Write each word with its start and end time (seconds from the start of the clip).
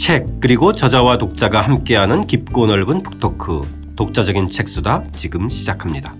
책 0.00 0.40
그리고 0.40 0.74
저자와 0.74 1.18
독자가 1.18 1.60
함께하는 1.60 2.26
깊고 2.26 2.66
넓은 2.66 3.02
북토크 3.02 3.92
독자적인 3.96 4.48
책수다 4.48 5.04
지금 5.14 5.50
시작합니다. 5.50 6.14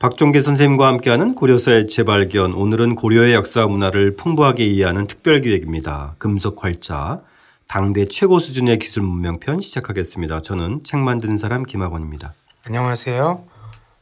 박종계 0.00 0.42
선생님과 0.42 0.88
함께하는 0.88 1.36
고려사의 1.36 1.86
재발견 1.86 2.54
오늘은 2.54 2.96
고려의 2.96 3.34
역사 3.34 3.68
문화를 3.68 4.16
풍부하게 4.16 4.64
이해하는 4.64 5.06
특별 5.06 5.40
기획입니다. 5.40 6.16
금속 6.18 6.64
활자 6.64 7.22
당대 7.68 8.04
최고 8.04 8.38
수준의 8.38 8.78
기술 8.78 9.02
문명편 9.02 9.60
시작하겠습니다. 9.60 10.40
저는 10.42 10.82
책 10.84 11.00
만드는 11.00 11.36
사람 11.36 11.64
김학원입니다. 11.64 12.32
안녕하세요. 12.66 13.44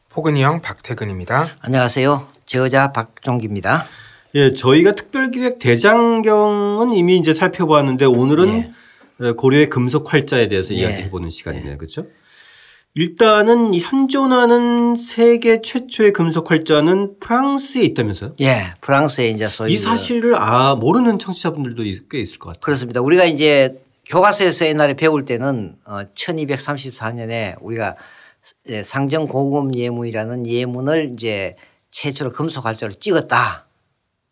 포근이 0.09 0.43
형 0.43 0.61
박태근입니다. 0.61 1.47
안녕하세요. 1.61 2.27
제어자 2.45 2.91
박종기입니다. 2.91 3.85
예, 4.35 4.53
저희가 4.53 4.91
특별기획 4.93 5.59
대장경은 5.59 6.91
이미 6.93 7.17
이제 7.17 7.33
살펴보았는데 7.33 8.05
오늘은 8.05 8.71
예. 9.21 9.31
고려의 9.31 9.69
금속 9.69 10.13
활자에 10.13 10.47
대해서 10.47 10.73
예. 10.75 10.79
이야기해보는 10.79 11.31
시간이네요. 11.31 11.73
예. 11.73 11.77
그렇죠? 11.77 12.05
일단은 12.97 13.75
현존하는 13.75 14.95
세계 14.95 15.59
최초의 15.61 16.13
금속 16.13 16.49
활자는 16.49 17.19
프랑스에 17.19 17.81
있다면서요? 17.83 18.33
예, 18.39 18.67
프랑스에 18.79 19.29
이제 19.29 19.47
소위 19.47 19.73
이 19.73 19.77
사실을 19.77 20.41
아 20.41 20.75
모르는 20.75 21.19
청취자분들도 21.19 21.83
꽤 22.09 22.21
있을 22.21 22.39
것 22.39 22.49
같아요. 22.49 22.61
그렇습니다. 22.61 23.01
우리가 23.01 23.25
이제 23.25 23.81
교과서에서 24.05 24.67
옛날에 24.67 24.93
배울 24.93 25.25
때는 25.25 25.75
어 25.83 26.03
1234년에 26.13 27.57
우리가 27.59 27.97
상정 28.83 29.27
고금 29.27 29.75
예문이라는 29.75 30.47
예문을 30.47 31.11
이제 31.13 31.57
최초로 31.91 32.31
금속 32.31 32.65
활자로 32.65 32.93
찍었다. 32.93 33.65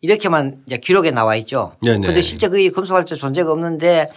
이렇게만 0.00 0.62
이제 0.66 0.78
기록에 0.78 1.10
나와 1.10 1.36
있죠. 1.36 1.76
그런데 1.82 2.22
실제 2.22 2.48
그 2.48 2.70
금속 2.70 2.94
활자 2.94 3.14
존재가 3.14 3.52
없는데 3.52 4.10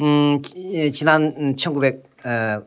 음 0.00 0.40
지난 0.94 1.54
1900 1.54 2.02
어, 2.24 2.62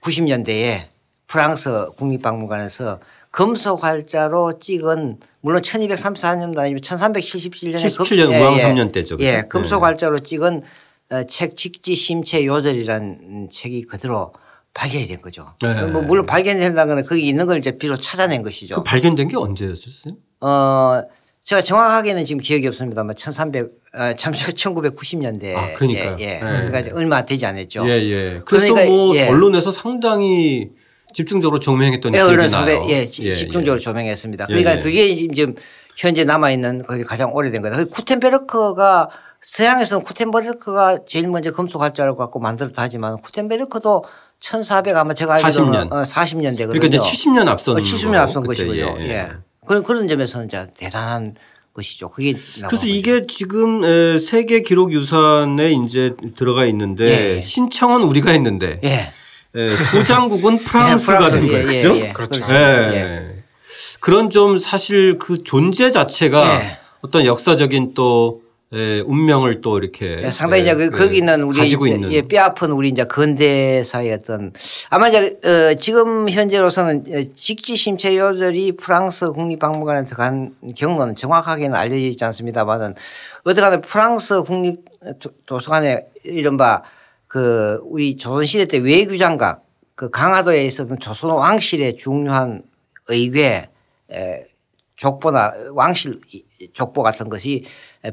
90년대에 0.00 0.86
프랑스 1.26 1.90
국립박물관에서 1.96 3.00
금속 3.30 3.84
활자로 3.84 4.58
찍은 4.58 5.18
물론 5.40 5.62
1234년도 5.62 6.58
아니면 6.58 6.80
1377년에 6.80 7.76
77년 7.76 8.28
금, 8.28 8.34
우왕 8.34 8.58
예, 8.58 8.62
3년 8.64 8.92
때죠. 8.92 9.16
그렇죠? 9.16 9.36
예, 9.36 9.42
금속 9.48 9.82
활자로 9.82 10.18
찍은 10.20 10.62
어, 11.10 11.22
책 11.24 11.56
직지 11.56 11.94
심체 11.94 12.44
요절이라는 12.44 13.48
책이 13.50 13.86
그대로 13.86 14.32
발견이 14.74 15.06
된 15.06 15.20
거죠. 15.20 15.54
네. 15.62 15.82
뭐 15.86 16.02
물론 16.02 16.26
발견된다는 16.26 16.94
건 16.94 17.04
거기 17.04 17.26
있는 17.26 17.46
걸 17.46 17.58
이제 17.58 17.76
비로 17.76 17.96
찾아낸 17.96 18.42
것이죠. 18.42 18.76
그 18.76 18.82
발견된 18.84 19.28
게 19.28 19.36
언제였었어요? 19.36 20.14
어 20.40 21.02
제가 21.42 21.62
정확하게는 21.62 22.24
지금 22.24 22.40
기억이 22.40 22.66
없습니다만 22.68 23.16
1300 23.16 23.70
아, 23.92 24.14
참 24.14 24.32
1990년대. 24.34 25.54
아, 25.56 25.74
그러니까요. 25.74 26.16
예, 26.20 26.24
예. 26.24 26.26
네. 26.34 26.40
그러니까 26.40 26.96
얼마 26.96 27.24
되지 27.24 27.44
않았죠. 27.46 27.88
예, 27.88 27.92
예. 27.92 28.40
그래서 28.44 28.72
그러니까 28.72 28.86
뭐 28.94 29.16
예. 29.16 29.28
언론에서 29.28 29.72
상당히 29.72 30.68
집중적으로 31.12 31.58
조명했던 31.58 32.14
예, 32.14 32.20
언론 32.20 32.48
상당 32.48 32.88
예, 32.88 33.00
예, 33.00 33.06
집중적으로 33.06 33.76
예. 33.76 33.80
조명했습니다. 33.80 34.46
그러니까 34.46 34.78
예, 34.78 34.82
그게 34.82 35.14
지금 35.34 35.54
현재 35.96 36.24
남아 36.24 36.52
있는 36.52 36.82
거기 36.82 37.02
가장 37.02 37.34
오래된 37.34 37.62
거다. 37.62 37.84
쿠텐베르크가 37.84 39.08
서양에서는 39.40 40.04
쿠텐베르크가 40.04 41.00
제일 41.06 41.26
먼저 41.28 41.50
금속 41.50 41.82
활자를 41.82 42.14
갖고 42.14 42.38
만들었다 42.38 42.82
하지만 42.82 43.16
쿠텐베르크도 43.18 44.04
1400 44.38 44.96
아마 44.96 45.14
제가 45.14 45.34
알기로는 45.34 45.88
40년. 45.88 45.92
어, 45.92 46.02
40년대 46.02 46.58
거든요. 46.66 46.80
그러니까 46.80 46.86
이제 46.86 46.98
70년 46.98 47.48
앞선 47.48 47.74
어, 47.76 47.78
70년 47.78 48.14
앞선 48.14 48.46
것이고요. 48.46 48.96
예. 49.00 49.28
예. 49.70 49.74
그런 49.74 49.82
그런 49.84 50.08
점에서는 50.08 50.46
이제 50.46 50.66
대단한 50.76 51.34
것이죠. 51.72 52.08
그게 52.10 52.34
그래서 52.66 52.86
이게 52.86 53.26
지금 53.28 53.82
세계 54.18 54.62
기록 54.62 54.92
유산에 54.92 55.72
이제 55.72 56.14
들어가 56.36 56.66
있는데 56.66 57.36
예. 57.36 57.40
신청은 57.40 58.02
우리가 58.02 58.32
했는데 58.32 58.80
예. 58.84 59.12
소장국은 59.92 60.58
프랑스가 60.64 61.26
예, 61.26 61.30
된 61.30 61.46
거예요. 61.46 61.66
그렇죠? 61.66 61.96
예, 61.96 62.12
그렇죠. 62.12 62.54
예. 62.54 63.44
그런 64.00 64.30
좀 64.30 64.58
사실 64.58 65.18
그 65.18 65.42
존재 65.44 65.90
자체가 65.90 66.78
어떤 67.02 67.24
역사적인 67.24 67.94
또 67.94 68.42
예, 68.72 69.00
운명을 69.00 69.62
또 69.62 69.78
이렇게 69.78 70.20
예, 70.22 70.30
상당히 70.30 70.62
이제 70.62 70.74
그, 70.76 70.84
예, 70.84 70.88
거기는 70.90 71.42
우리 71.42 71.58
가지고 71.58 71.88
있는. 71.88 72.12
예, 72.12 72.22
뼈아픈 72.22 72.70
우리 72.70 72.88
이제 72.88 73.02
근대사의 73.02 74.12
어떤 74.12 74.52
아마 74.90 75.08
이제 75.08 75.40
어, 75.44 75.74
지금 75.74 76.28
현재로서는 76.28 77.04
직지 77.34 77.74
심체 77.74 78.16
요절이 78.16 78.76
프랑스 78.76 79.32
국립박물관에 79.32 80.08
간 80.10 80.54
경로는 80.76 81.16
정확하게는 81.16 81.76
알려져 81.76 81.96
있지 81.96 82.24
않습니다만은 82.24 82.94
어떻게든 83.42 83.80
프랑스 83.80 84.40
국립 84.42 84.84
도서관에 85.46 86.06
이른바 86.22 86.84
그 87.26 87.80
우리 87.84 88.16
조선시대 88.16 88.66
때 88.66 88.78
외교장각 88.78 89.64
그 89.96 90.10
강화도에 90.10 90.64
있었던 90.66 91.00
조선 91.00 91.32
왕실의 91.32 91.96
중요한 91.96 92.62
의궤 93.08 93.68
족보나 94.96 95.54
왕실 95.72 96.20
족보 96.72 97.02
같은 97.02 97.28
것이 97.28 97.64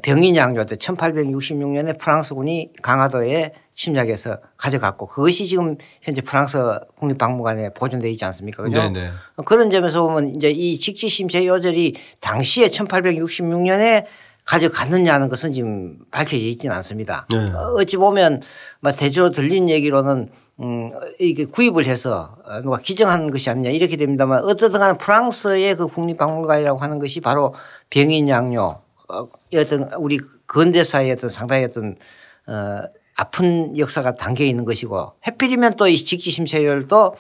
병인양조 0.01 0.65
때 0.65 0.75
1866년에 0.75 1.97
프랑스군이 1.97 2.71
강화도에 2.81 3.53
침략해서 3.73 4.39
가져갔고 4.57 5.05
그것이 5.05 5.45
지금 5.45 5.77
현재 6.01 6.21
프랑스 6.21 6.57
국립박물관에 6.95 7.73
보존되어 7.73 8.09
있지 8.11 8.25
않습니까? 8.25 8.63
그죠? 8.63 8.77
네네. 8.81 9.11
그런 9.45 9.69
점에서 9.69 10.01
보면 10.01 10.35
이제 10.35 10.49
이 10.49 10.77
직지심체 10.77 11.45
요절이 11.45 11.95
당시에 12.19 12.67
1866년에 12.67 14.05
가져갔느냐는 14.43 15.29
것은 15.29 15.53
지금 15.53 15.99
밝혀져 16.09 16.37
있지는 16.37 16.75
않습니다. 16.77 17.27
네. 17.29 17.45
어찌 17.75 17.97
보면 17.97 18.41
대조 18.97 19.29
들린 19.29 19.69
얘기로는 19.69 20.29
음, 20.59 20.89
이게 21.19 21.45
구입을 21.45 21.85
해서 21.85 22.35
누가 22.63 22.77
기증한 22.77 23.29
것이 23.29 23.49
아니냐 23.49 23.69
이렇게 23.69 23.95
됩니다만 23.95 24.43
어떻든 24.43 24.79
간에 24.79 24.97
프랑스의 24.97 25.75
그 25.75 25.87
국립박물관이라고 25.87 26.79
하는 26.79 26.97
것이 26.97 27.21
바로 27.21 27.53
병인양요 27.89 28.86
어, 29.09 29.28
어떤 29.56 29.94
우리 29.94 30.19
근대사의 30.45 31.12
어떤 31.12 31.29
상당히 31.29 31.66
어떤 31.66 31.95
어 32.47 32.84
아픈 33.16 33.78
역사가 33.78 34.16
담겨 34.16 34.44
있는 34.44 34.63
것이고 34.66 35.13
해필이면 35.25 35.75
또 35.75 35.88
이 35.88 35.97
직지심체율도 35.97 37.16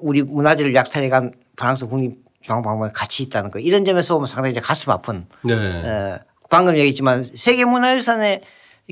우리 0.00 0.22
문화재를 0.22 0.74
약탈해 0.74 1.08
간 1.08 1.32
프랑스 1.56 1.86
국립중앙박물관 1.86 2.92
같이 2.92 3.22
있다는 3.24 3.50
거 3.50 3.58
이런 3.58 3.84
점에서 3.84 4.14
보면 4.14 4.26
상당히 4.26 4.52
이제 4.52 4.60
가슴 4.60 4.90
아픈 4.92 5.26
네. 5.44 5.54
어 5.54 6.18
방금 6.50 6.74
얘기했지만 6.74 7.22
세계문화유산에 7.22 8.42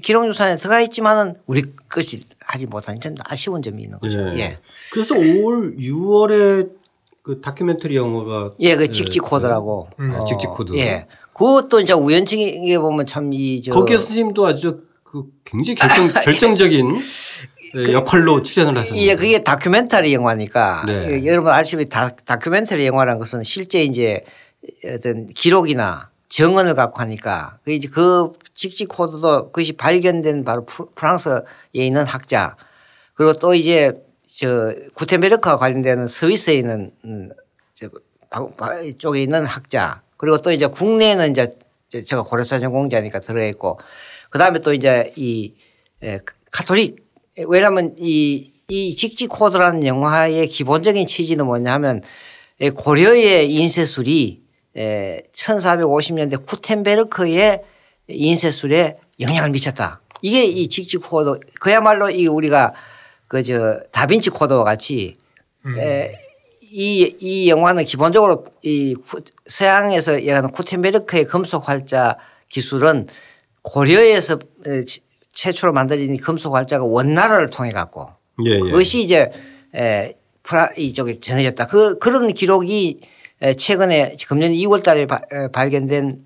기록유산에 0.02 0.56
들어가 0.56 0.80
있지만은 0.82 1.34
우리 1.46 1.62
것이 1.88 2.26
하지 2.40 2.66
못한 2.66 3.00
좀 3.00 3.14
아쉬운 3.24 3.62
점이 3.62 3.82
있는 3.82 3.98
거죠. 3.98 4.18
네. 4.18 4.38
예. 4.40 4.58
그래서 4.92 5.14
올 5.14 5.74
6월에 5.76 6.70
그 7.26 7.40
다큐멘터리 7.40 7.96
영화가 7.96 8.52
예, 8.60 8.76
그 8.76 8.88
직지 8.88 9.18
코드라고. 9.18 9.88
음. 9.98 10.14
어, 10.14 10.24
직지 10.24 10.46
코드. 10.46 10.76
예. 10.76 11.08
그것도 11.32 11.80
이제 11.80 11.92
우연치게 11.92 12.78
보면 12.78 13.04
참 13.04 13.32
이저 13.32 13.72
거기에 13.72 13.96
선생님도 13.96 14.46
아주 14.46 14.82
그 15.02 15.24
굉장히 15.44 15.74
결정 15.74 16.06
결정적인 16.22 17.00
그, 17.72 17.92
역할로 17.92 18.44
출연을 18.44 18.78
하셨는데. 18.78 19.04
예, 19.04 19.16
그게 19.16 19.42
다큐멘터리 19.42 20.14
영화니까 20.14 20.84
네. 20.86 21.20
예, 21.20 21.26
여러분 21.26 21.50
아시다시피 21.50 21.88
다, 21.88 22.10
다큐멘터리 22.10 22.86
영화라는 22.86 23.18
것은 23.18 23.42
실제 23.42 23.82
이제 23.82 24.24
어떤 24.84 25.26
기록이나 25.26 26.10
증언을 26.28 26.74
갖고 26.74 27.00
하니까 27.00 27.58
그 27.64 27.72
이제 27.72 27.88
그 27.88 28.30
직지 28.54 28.86
코드도 28.86 29.46
그것이 29.46 29.72
발견된 29.72 30.44
바로 30.44 30.64
프랑스에 30.94 31.42
있는 31.72 32.04
학자 32.04 32.54
그리고 33.14 33.32
또 33.32 33.52
이제 33.52 33.94
저 34.38 34.74
구텐베르크와 34.92 35.56
관련되는 35.56 36.06
스위스에 36.06 36.56
있는 36.56 36.90
음, 37.06 37.30
쪽에 38.98 39.22
있는 39.22 39.46
학자. 39.46 40.02
그리고 40.18 40.42
또 40.42 40.52
이제 40.52 40.66
국내에는 40.66 41.30
이제 41.30 41.50
제가 41.88 42.22
고려사 42.22 42.58
전공자니까 42.58 43.20
들어있고 43.20 43.78
그 44.28 44.38
다음에 44.38 44.58
또 44.58 44.74
이제 44.74 45.10
이 45.16 45.54
카톨릭. 46.50 46.96
왜냐하면 47.46 47.94
이, 47.98 48.52
이 48.68 48.94
직지 48.94 49.26
코드라는 49.26 49.86
영화의 49.86 50.48
기본적인 50.48 51.06
취지는 51.06 51.46
뭐냐 51.46 51.72
하면 51.72 52.02
고려의 52.74 53.50
인쇄술이 53.50 54.42
1450년대 54.74 56.44
쿠텐베르크의 56.44 57.62
인쇄술에 58.08 58.98
영향을 59.18 59.48
미쳤다. 59.48 60.02
이게 60.20 60.44
이 60.44 60.68
직지 60.68 60.98
코드. 60.98 61.40
그야말로 61.58 62.10
이 62.10 62.26
우리가 62.26 62.74
그 63.28 63.42
저 63.42 63.80
다빈치 63.92 64.30
코드와 64.30 64.64
같이 64.64 65.14
음. 65.66 65.74
이, 66.62 67.16
이 67.20 67.48
영화는 67.48 67.84
기본적으로 67.84 68.44
이 68.62 68.94
서양에서 69.46 70.16
얘기하는 70.16 70.50
구텐베르크의 70.50 71.24
금속 71.24 71.68
활자 71.68 72.16
기술은 72.48 73.08
고려에서 73.62 74.38
최초로 75.32 75.72
만들어진 75.72 76.16
금속 76.18 76.54
활자가 76.54 76.84
원나라를 76.84 77.50
통해 77.50 77.72
갖고 77.72 78.10
예, 78.44 78.52
예. 78.52 78.58
그것이 78.58 79.02
이제 79.02 79.30
에, 79.74 80.14
프라 80.42 80.70
이쪽에 80.76 81.18
전해졌다. 81.18 81.66
그 81.66 81.98
그런 81.98 82.32
기록이 82.32 83.00
최근에 83.56 84.16
금년 84.28 84.52
2월 84.52 84.82
달에 84.82 85.06
발견된 85.52 86.24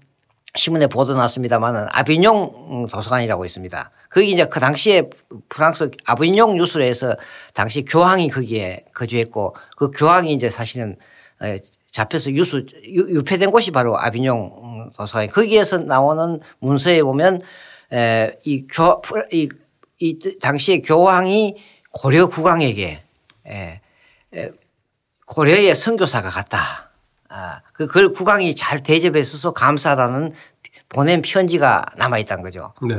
신문에 0.56 0.88
보도 0.88 1.14
났습니다만은 1.14 1.87
아비뇽 1.91 2.88
도서관이라고 2.91 3.44
있습니다. 3.44 3.91
거기 4.11 4.32
이제 4.32 4.47
그 4.47 4.58
당시에 4.58 5.08
프랑스 5.49 5.91
아비뇽 6.05 6.56
뉴스에서 6.56 7.14
당시 7.55 7.85
교황이 7.85 8.29
거기에 8.29 8.85
거주했고 8.93 9.55
그 9.76 9.91
교황이 9.93 10.32
이제 10.32 10.50
사실은 10.50 10.97
잡혀서 11.87 12.32
유수 12.32 12.67
유폐된 12.85 13.50
곳이 13.50 13.70
바로 13.70 13.99
아비뇽 13.99 14.91
도서관. 14.97 15.29
거기에서 15.29 15.79
나오는 15.79 16.41
문서에 16.58 17.02
보면 17.02 17.41
이 18.44 18.67
교, 18.67 19.02
이, 19.32 19.49
이 19.99 20.19
당시에 20.41 20.81
교황이 20.81 21.56
고려 21.93 22.29
국왕에게 22.29 23.02
고려의 25.26 25.76
선교사가 25.76 26.29
갔다. 26.29 26.90
아, 27.31 27.62
그, 27.73 27.87
그걸 27.87 28.12
국왕이 28.12 28.55
잘 28.56 28.82
대접해 28.82 29.23
줘서 29.23 29.53
감사하다는 29.53 30.32
보낸 30.88 31.23
편지가 31.23 31.87
남아 31.97 32.19
있다는 32.19 32.43
거죠. 32.43 32.75
네. 32.87 32.97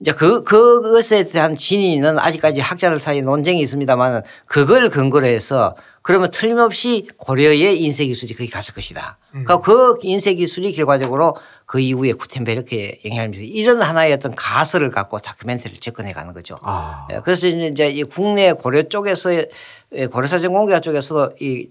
이제 0.00 0.12
그, 0.12 0.42
그것에 0.42 1.24
대한 1.24 1.54
진위는 1.54 2.18
아직까지 2.18 2.60
학자들 2.60 2.98
사이에 2.98 3.20
논쟁이 3.20 3.60
있습니다만 3.60 4.22
그걸 4.46 4.88
근거로 4.88 5.26
해서 5.26 5.76
그러면 6.00 6.30
틀림없이 6.32 7.06
고려의 7.16 7.80
인쇄 7.80 8.06
기술이 8.06 8.34
거기 8.34 8.50
갔을 8.50 8.74
것이다. 8.74 9.18
음. 9.34 9.44
그러니까 9.44 9.60
그 9.60 9.96
인쇄 10.02 10.34
기술이 10.34 10.72
결과적으로 10.72 11.36
그 11.66 11.78
이후에 11.78 12.14
구텐베르크에 12.14 13.02
영향을 13.04 13.28
미치 13.28 13.44
이런 13.44 13.80
하나의 13.80 14.12
어떤 14.14 14.34
가설을 14.34 14.90
갖고 14.90 15.18
다큐멘터리를 15.18 15.78
접근해 15.78 16.12
가는 16.12 16.32
거죠. 16.34 16.58
아. 16.62 17.06
예, 17.12 17.20
그래서 17.22 17.46
이제 17.46 17.88
이 17.88 18.02
국내 18.02 18.52
고려 18.52 18.82
쪽에서 18.82 19.30
고려사전 20.10 20.52
공개화 20.52 20.80
쪽에서도 20.80 21.36
이 21.40 21.68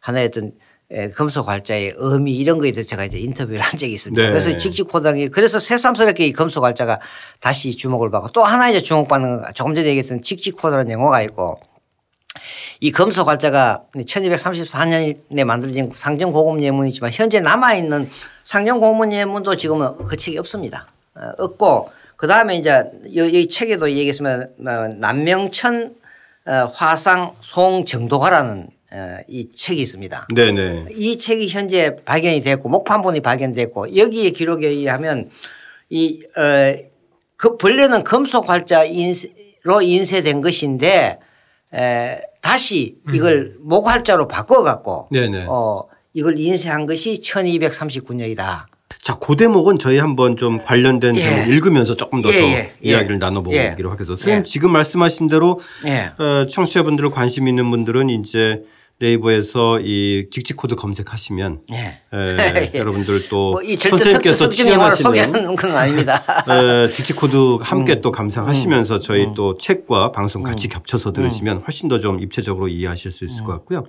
하나의 0.00 0.26
어떤 0.26 0.52
예, 0.94 1.08
금속 1.08 1.48
활자의 1.48 1.94
의미 1.96 2.36
이런 2.36 2.58
거에 2.58 2.70
대해서 2.72 2.88
제가 2.90 3.04
이제 3.04 3.18
인터뷰를 3.18 3.60
한 3.62 3.78
적이 3.78 3.94
있습니다. 3.94 4.22
네. 4.22 4.28
그래서 4.28 4.56
직직코당이 4.56 5.28
그래서 5.28 5.58
새삼스럽게 5.58 6.26
이 6.26 6.32
금속 6.32 6.64
활자가 6.64 7.00
다시 7.40 7.74
주목을 7.76 8.10
받고 8.10 8.32
또 8.32 8.44
하나 8.44 8.68
이제 8.68 8.80
주목받는 8.80 9.42
조금 9.54 9.74
전에 9.74 9.88
얘기했던 9.88 10.22
직직코드라는 10.22 10.92
영화가 10.92 11.22
있고 11.22 11.60
이 12.80 12.90
금속 12.90 13.28
활자가 13.28 13.84
1234년에 13.94 15.44
만들어진 15.44 15.90
상정 15.94 16.32
고급 16.32 16.62
예문이지만 16.62 17.10
현재 17.12 17.40
남아있는 17.40 18.10
상정 18.44 18.80
고급 18.80 19.12
예문도 19.12 19.56
지금은 19.56 20.04
그 20.04 20.16
책이 20.16 20.36
없습니다. 20.38 20.88
어, 21.14 21.32
없고 21.38 21.90
그 22.16 22.26
다음에 22.26 22.56
이제 22.56 22.84
이 23.06 23.48
책에도 23.48 23.90
얘기했으면 23.90 24.52
어, 24.66 24.88
남명천 24.98 25.94
어, 26.44 26.72
화상 26.74 27.34
송정도가라는 27.40 28.62
어, 28.62 28.81
이 29.28 29.48
책이 29.54 29.80
있습니다. 29.80 30.28
네네. 30.34 30.86
이 30.94 31.18
책이 31.18 31.48
현재 31.48 31.96
발견이 32.04 32.42
됐고 32.42 32.68
목판본이 32.68 33.20
발견됐고 33.20 33.96
여기에 33.96 34.30
기록에 34.30 34.68
의하면 34.68 35.24
이, 35.88 36.20
어, 36.36 36.74
그 37.36 37.56
본래는 37.56 38.04
금속 38.04 38.48
활자로 38.48 39.82
인쇄된 39.82 40.40
것인데 40.40 41.18
에, 41.74 42.20
다시 42.40 42.96
이걸 43.12 43.36
음. 43.36 43.56
목활자로 43.60 44.28
바꿔갖고 44.28 45.08
네네. 45.10 45.46
어, 45.48 45.84
이걸 46.12 46.38
인쇄한 46.38 46.86
것이 46.86 47.20
1239년이다. 47.20 48.66
자, 49.00 49.16
그 49.16 49.34
대목은 49.34 49.78
저희 49.78 49.98
한번 49.98 50.36
좀 50.36 50.58
관련된 50.58 51.16
예. 51.16 51.46
읽으면서 51.48 51.96
조금 51.96 52.22
더더 52.22 52.34
예, 52.34 52.40
예, 52.40 52.54
예, 52.54 52.72
이야기를 52.82 53.18
나눠보기로 53.18 53.58
예. 53.60 53.68
하겠습니다. 53.72 54.04
선생님 54.04 54.40
예. 54.40 54.42
지금 54.44 54.70
말씀하신 54.70 55.26
대로 55.28 55.60
어, 56.18 56.46
청취자분들 56.46 57.10
관심 57.10 57.48
있는 57.48 57.70
분들은 57.70 58.10
이제 58.10 58.62
네이버에서 59.02 59.80
이 59.80 60.26
직지 60.30 60.56
코드 60.56 60.76
검색하시면 60.76 61.62
예. 61.72 61.76
에, 61.76 62.70
예, 62.74 62.78
여러분들 62.78 63.18
또 63.28 63.52
뭐 63.52 63.60
선생님께서 63.76 64.48
출연하시는 64.48 65.56
건 65.56 65.70
아닙니다. 65.72 66.22
에, 66.48 66.86
직지 66.86 67.16
코드 67.16 67.56
함께 67.62 67.94
음. 67.96 68.00
또 68.00 68.12
감상하시면서 68.12 68.96
음. 68.96 69.00
저희 69.00 69.24
음. 69.24 69.34
또 69.34 69.58
책과 69.58 70.12
방송 70.12 70.42
같이 70.44 70.68
음. 70.68 70.70
겹쳐서 70.70 71.12
들으시면 71.12 71.58
음. 71.58 71.62
훨씬 71.66 71.88
더 71.88 71.98
좀 72.02 72.20
입체적으로 72.20 72.66
이해하실 72.68 73.10
수 73.12 73.24
있을 73.24 73.44
것 73.44 73.52
같고요. 73.52 73.86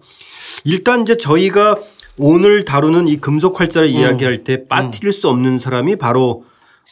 일단 0.66 1.02
이제 1.02 1.18
저희가 1.18 1.78
오늘 2.18 2.64
다루는 2.64 3.08
이 3.08 3.18
금속 3.18 3.60
활자를 3.60 3.88
이야기할 3.88 4.44
때 4.44 4.68
빠뜨릴 4.68 5.12
수 5.12 5.30
없는 5.30 5.58
사람이 5.58 5.96
바로 5.96 6.44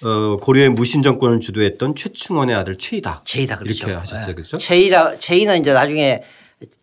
어, 0.03 0.35
고려의 0.37 0.69
무신 0.69 1.03
정권을 1.03 1.39
주도했던 1.41 1.93
최충헌의 1.93 2.55
아들 2.55 2.75
최이다. 2.77 3.21
최이다 3.23 3.57
그렇죠. 3.57 3.85
이렇게 3.87 3.99
하셨어요. 3.99 4.25
네. 4.27 4.33
그렇죠? 4.33 4.57
최이다 4.57 5.17
최이는 5.19 5.59
이제 5.61 5.73
나중에 5.73 6.23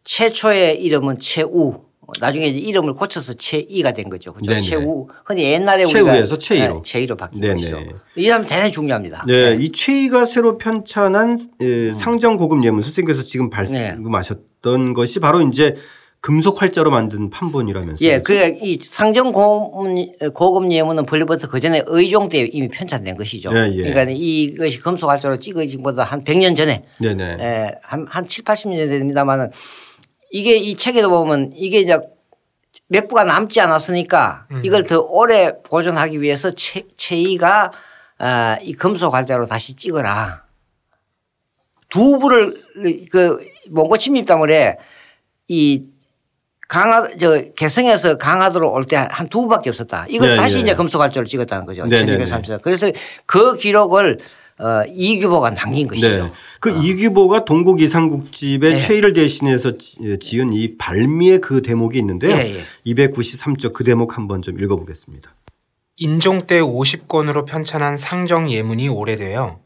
최초의 0.04 0.82
이름은 0.82 1.18
최우 1.18 1.88
나중에 2.20 2.46
이름을 2.46 2.94
고쳐서 2.94 3.34
최이가 3.34 3.92
된 3.92 4.08
거죠. 4.08 4.32
그죠? 4.32 4.50
네네. 4.50 4.60
최우. 4.62 5.06
흔히 5.26 5.44
옛날에 5.44 5.84
최우에서 5.84 6.34
우리가 6.34 6.38
최이로. 6.38 6.74
네, 6.74 6.80
최이로 6.82 7.16
바뀐 7.16 7.40
네네. 7.40 7.54
것이죠. 7.54 7.80
이 8.16 8.26
사람 8.28 8.46
대단히 8.46 8.72
중요합니다. 8.72 9.24
네. 9.26 9.56
네. 9.56 9.62
이 9.62 9.70
최이가 9.70 10.24
새로 10.24 10.56
편찬한 10.56 11.50
음. 11.60 11.92
상정 11.94 12.38
고급 12.38 12.64
예문 12.64 12.80
선생님께서 12.80 13.22
지금 13.22 13.50
말씀하셨던 13.50 14.86
네. 14.86 14.92
것이 14.94 15.20
바로 15.20 15.42
이제 15.42 15.76
금속 16.20 16.60
활자로 16.60 16.90
만든 16.90 17.30
판본이라면서요. 17.30 18.08
예, 18.08 18.20
그러니까 18.20 18.58
이 18.60 18.78
상정 18.82 19.32
고급 19.32 20.70
예문은 20.70 21.06
벌리부터 21.06 21.48
그 21.48 21.60
전에 21.60 21.82
의종 21.86 22.28
때 22.28 22.40
이미 22.40 22.68
편찬된 22.68 23.16
것이죠. 23.16 23.50
예, 23.54 23.70
예. 23.72 23.90
그러니까 23.90 24.06
이것이 24.08 24.80
금속 24.80 25.08
활자로 25.08 25.38
찍어진 25.38 25.82
것보다 25.82 26.04
한 26.04 26.22
100년 26.24 26.56
전에 26.56 26.84
네 27.00 27.14
네. 27.14 27.36
예, 27.38 27.74
한, 27.82 28.06
한 28.08 28.26
7, 28.26 28.44
80년 28.44 28.88
됩니다만은 28.88 29.50
이게 30.30 30.56
이 30.56 30.74
책에도 30.74 31.08
보면 31.08 31.52
이게 31.54 31.80
이제 31.80 31.98
몇 32.88 33.06
부가 33.06 33.24
남지 33.24 33.60
않았으니까 33.60 34.46
음. 34.50 34.62
이걸 34.64 34.82
더 34.82 35.00
오래 35.00 35.52
보존하기 35.62 36.20
위해서 36.20 36.50
최, 36.50 36.82
최이가 36.96 37.70
아, 38.18 38.58
이 38.62 38.72
금속 38.72 39.14
활자로 39.14 39.46
다시 39.46 39.74
찍어라. 39.74 40.44
두 41.88 42.18
부를 42.18 42.60
그 43.10 43.38
몽고 43.70 43.96
침입 43.96 44.26
때문에 44.26 44.76
이 45.46 45.86
강화 46.68 47.08
저 47.18 47.42
개성에서 47.56 48.18
강화도로 48.18 48.70
올 48.72 48.84
때 48.84 48.96
한 48.96 49.28
두 49.28 49.40
번밖에 49.40 49.70
없었다. 49.70 50.06
이걸 50.08 50.30
네, 50.30 50.36
다시 50.36 50.56
네. 50.56 50.62
이제 50.62 50.74
금속활자를 50.74 51.26
찍었다는 51.26 51.64
거죠. 51.66 51.86
네, 51.86 51.96
1230. 51.96 52.62
그래서 52.62 52.90
그 53.26 53.56
기록을 53.56 54.18
어, 54.58 54.82
이규보가 54.92 55.54
남긴 55.54 55.86
것이죠. 55.88 56.24
네. 56.26 56.32
그 56.60 56.70
어. 56.70 56.82
이규보가 56.82 57.44
동국 57.44 57.80
이상국집의 57.80 58.72
네. 58.72 58.78
최희를 58.78 59.12
대신해서 59.12 59.72
지은 60.20 60.52
이 60.52 60.76
발미의 60.76 61.40
그 61.40 61.62
대목이 61.62 61.96
있는데요. 61.98 62.36
네, 62.36 62.62
293쪽 62.86 63.72
그 63.72 63.84
대목 63.84 64.16
한번 64.16 64.42
좀 64.42 64.58
읽어보겠습니다. 64.60 65.32
인종 65.98 66.46
때 66.46 66.60
50권으로 66.60 67.46
편찬한 67.46 67.96
상정 67.96 68.50
예문이 68.50 68.88
오래되어 68.88 69.58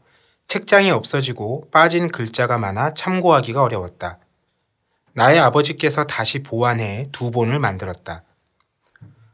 책장이 0.47 0.91
없어지고 0.91 1.69
빠진 1.71 2.09
글자가 2.09 2.57
많아 2.57 2.93
참고하기가 2.93 3.61
어려웠다. 3.63 4.19
나의 5.13 5.39
아버지께서 5.39 6.05
다시 6.05 6.39
보완해 6.39 7.07
두 7.11 7.29
본을 7.31 7.59
만들었다. 7.59 8.23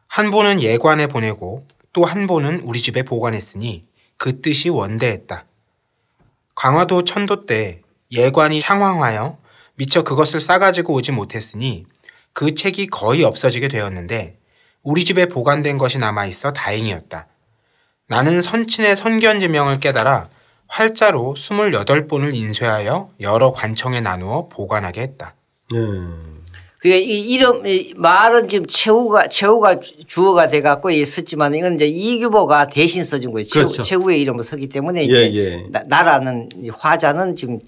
한 0.08 0.32
본은 0.32 0.62
예관에 0.62 1.08
보내고 1.08 1.64
또 1.94 2.06
한 2.06 2.28
본은 2.28 2.62
우리 2.62 2.82
집에 2.82 3.04
보관했으니 3.04 3.86
그 4.18 4.42
뜻이 4.42 4.70
원대했다. 4.70 5.46
강화도 6.56 7.04
천도 7.04 7.46
때 7.46 7.82
예관이 8.12 8.60
창황하여 8.60 9.38
미처 9.76 10.04
그것을 10.04 10.42
싸가지고 10.42 10.94
오지 10.94 11.12
못했으니 11.14 11.86
그 12.34 12.54
책이 12.54 12.88
거의 12.88 13.24
없어지게 13.24 13.70
되었는데 13.70 14.38
우리 14.84 15.04
집에 15.04 15.28
보관된 15.28 15.78
것이 15.78 15.98
남아있어 15.98 16.54
다행이었다. 16.54 17.28
나는 18.08 18.42
선친의 18.42 18.96
선견지명을 18.96 19.80
깨달아 19.80 20.28
활자로 20.68 21.36
28본을 21.38 22.36
인쇄하여 22.36 23.12
여러 23.22 23.52
관청에 23.52 24.02
나누어 24.02 24.48
보관하게 24.50 25.02
했다. 25.02 25.36
음. 25.74 26.40
그게 26.80 26.98
이 26.98 27.34
이름 27.34 27.68
이 27.68 27.94
말은 27.98 28.48
지금 28.48 28.66
최후가 28.66 29.28
최후가 29.28 29.82
주어가 30.08 30.48
돼 30.48 30.62
갖고 30.62 30.90
썼지만 30.90 31.54
이건 31.54 31.76
이제 31.76 31.86
이규보가 31.86 32.68
대신 32.68 33.04
써준 33.04 33.34
거예요. 33.34 33.46
그렇죠. 33.52 33.82
최후, 33.82 34.10
의 34.12 34.22
이름으로 34.22 34.44
쓰기 34.44 34.70
때문에 34.70 35.04
이제 35.04 35.34
예, 35.34 35.36
예. 35.36 35.66
나, 35.72 36.04
라는 36.04 36.48
화자는 36.72 37.36
지금 37.36 37.60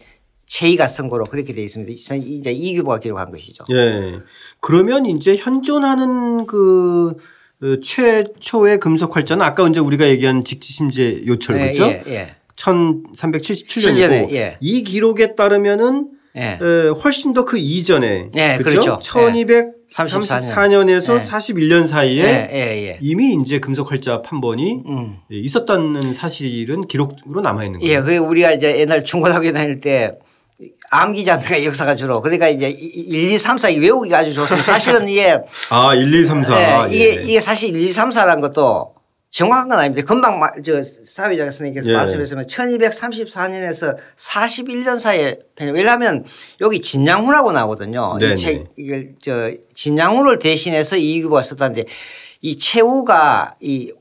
최희가 0.46 0.88
쓴 0.88 1.10
거로 1.10 1.26
그렇게 1.26 1.54
돼 1.54 1.62
있습니다. 1.62 1.92
이제 2.16 2.52
이규보가 2.52 3.00
기록한 3.00 3.32
것이죠. 3.32 3.66
예. 3.72 4.20
그러면 4.62 5.06
이제 5.06 5.36
현존하는 5.36 6.46
그, 6.46 7.18
그 7.60 7.82
최초의 7.82 8.80
금속 8.80 9.18
활자는 9.18 9.44
아까 9.44 9.68
이제 9.68 9.82
우리가 9.82 10.08
얘기한 10.08 10.46
직지심제 10.46 11.24
요철 11.28 11.60
예, 11.60 11.72
그렇죠? 11.72 11.84
예, 11.84 12.04
예. 12.08 12.36
1377년이고 12.56 14.32
예. 14.36 14.58
이 14.62 14.84
기록에 14.84 15.36
따르면은 15.36 16.21
예. 16.38 16.60
에, 16.62 16.88
훨씬 17.04 17.34
더 17.34 17.44
그 17.44 17.58
이전에 17.58 18.30
예, 18.36 18.58
그렇죠. 18.58 19.00
1234년에서 19.00 21.20
예. 21.20 21.24
41년 21.26 21.88
사이에 21.88 22.24
예, 22.24 22.50
예, 22.54 22.88
예. 22.88 22.98
이미 23.02 23.34
이제 23.42 23.60
금속 23.60 23.92
활자 23.92 24.22
판본이 24.22 24.84
음. 24.86 25.18
있었다는 25.30 26.14
사실은 26.14 26.88
기록으로 26.88 27.42
남아 27.42 27.66
있는 27.66 27.80
거예요. 27.80 27.94
예, 27.94 28.02
그 28.02 28.16
우리가 28.18 28.52
이제 28.54 28.80
옛날 28.80 29.04
중고등학교 29.04 29.52
다닐 29.52 29.80
때 29.82 30.14
암기자들의 30.92 31.66
역사가 31.66 31.96
주로 31.96 32.22
그러니까 32.22 32.48
이제 32.50 32.70
1, 32.70 33.32
2, 33.34 33.38
3, 33.38 33.58
4 33.58 33.70
외우기가 33.70 34.20
아주 34.20 34.34
좋습니다. 34.34 34.64
사실은 34.64 35.08
이게 35.10 35.40
아, 35.70 35.96
1, 35.96 36.14
2, 36.14 36.26
3, 36.26 36.44
4. 36.44 36.88
네, 36.88 36.96
이게, 36.96 37.18
예. 37.18 37.24
이게 37.24 37.40
사실 37.40 37.70
1, 37.76 37.82
2, 37.82 37.92
3, 37.92 38.10
4라는 38.10 38.42
것도 38.42 38.91
정확한 39.32 39.70
건 39.70 39.80
아닙니다. 39.80 40.06
금방 40.06 40.42
저 40.62 40.84
사회자 40.84 41.46
선생님께서 41.46 41.90
예. 41.90 41.96
말씀하셨지만 41.96 42.46
1234년에서 42.46 43.98
41년 44.18 45.00
사이에 45.00 45.40
왜냐하면 45.58 46.26
여기 46.60 46.82
진양후라고 46.82 47.54
나오거든요. 47.54 48.18
이 48.22 48.36
책, 48.36 48.68
이걸 48.78 49.16
저 49.22 49.52
진양후를 49.74 50.40
대신해서 50.40 50.98
이규보가 50.98 51.42
썼다는데 51.44 51.86
이 52.42 52.58
최후가 52.58 53.56
이 53.62 53.94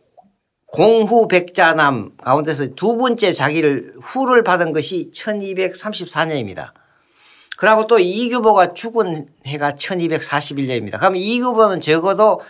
공후 0.67 1.29
백자남 1.29 2.17
가운데서 2.17 2.75
두 2.75 2.97
번째 2.97 3.33
자기를 3.33 3.95
후를 4.03 4.43
받은 4.43 4.73
것이 4.73 5.13
1234년입니다. 5.15 6.73
그리고 7.57 7.87
또 7.87 8.01
이규보가 8.01 8.73
죽은 8.75 9.27
해가 9.47 9.73
1241년입니다. 9.73 10.99
그러면 10.99 11.17
이규보는 11.19 11.81
적어도 11.81 12.41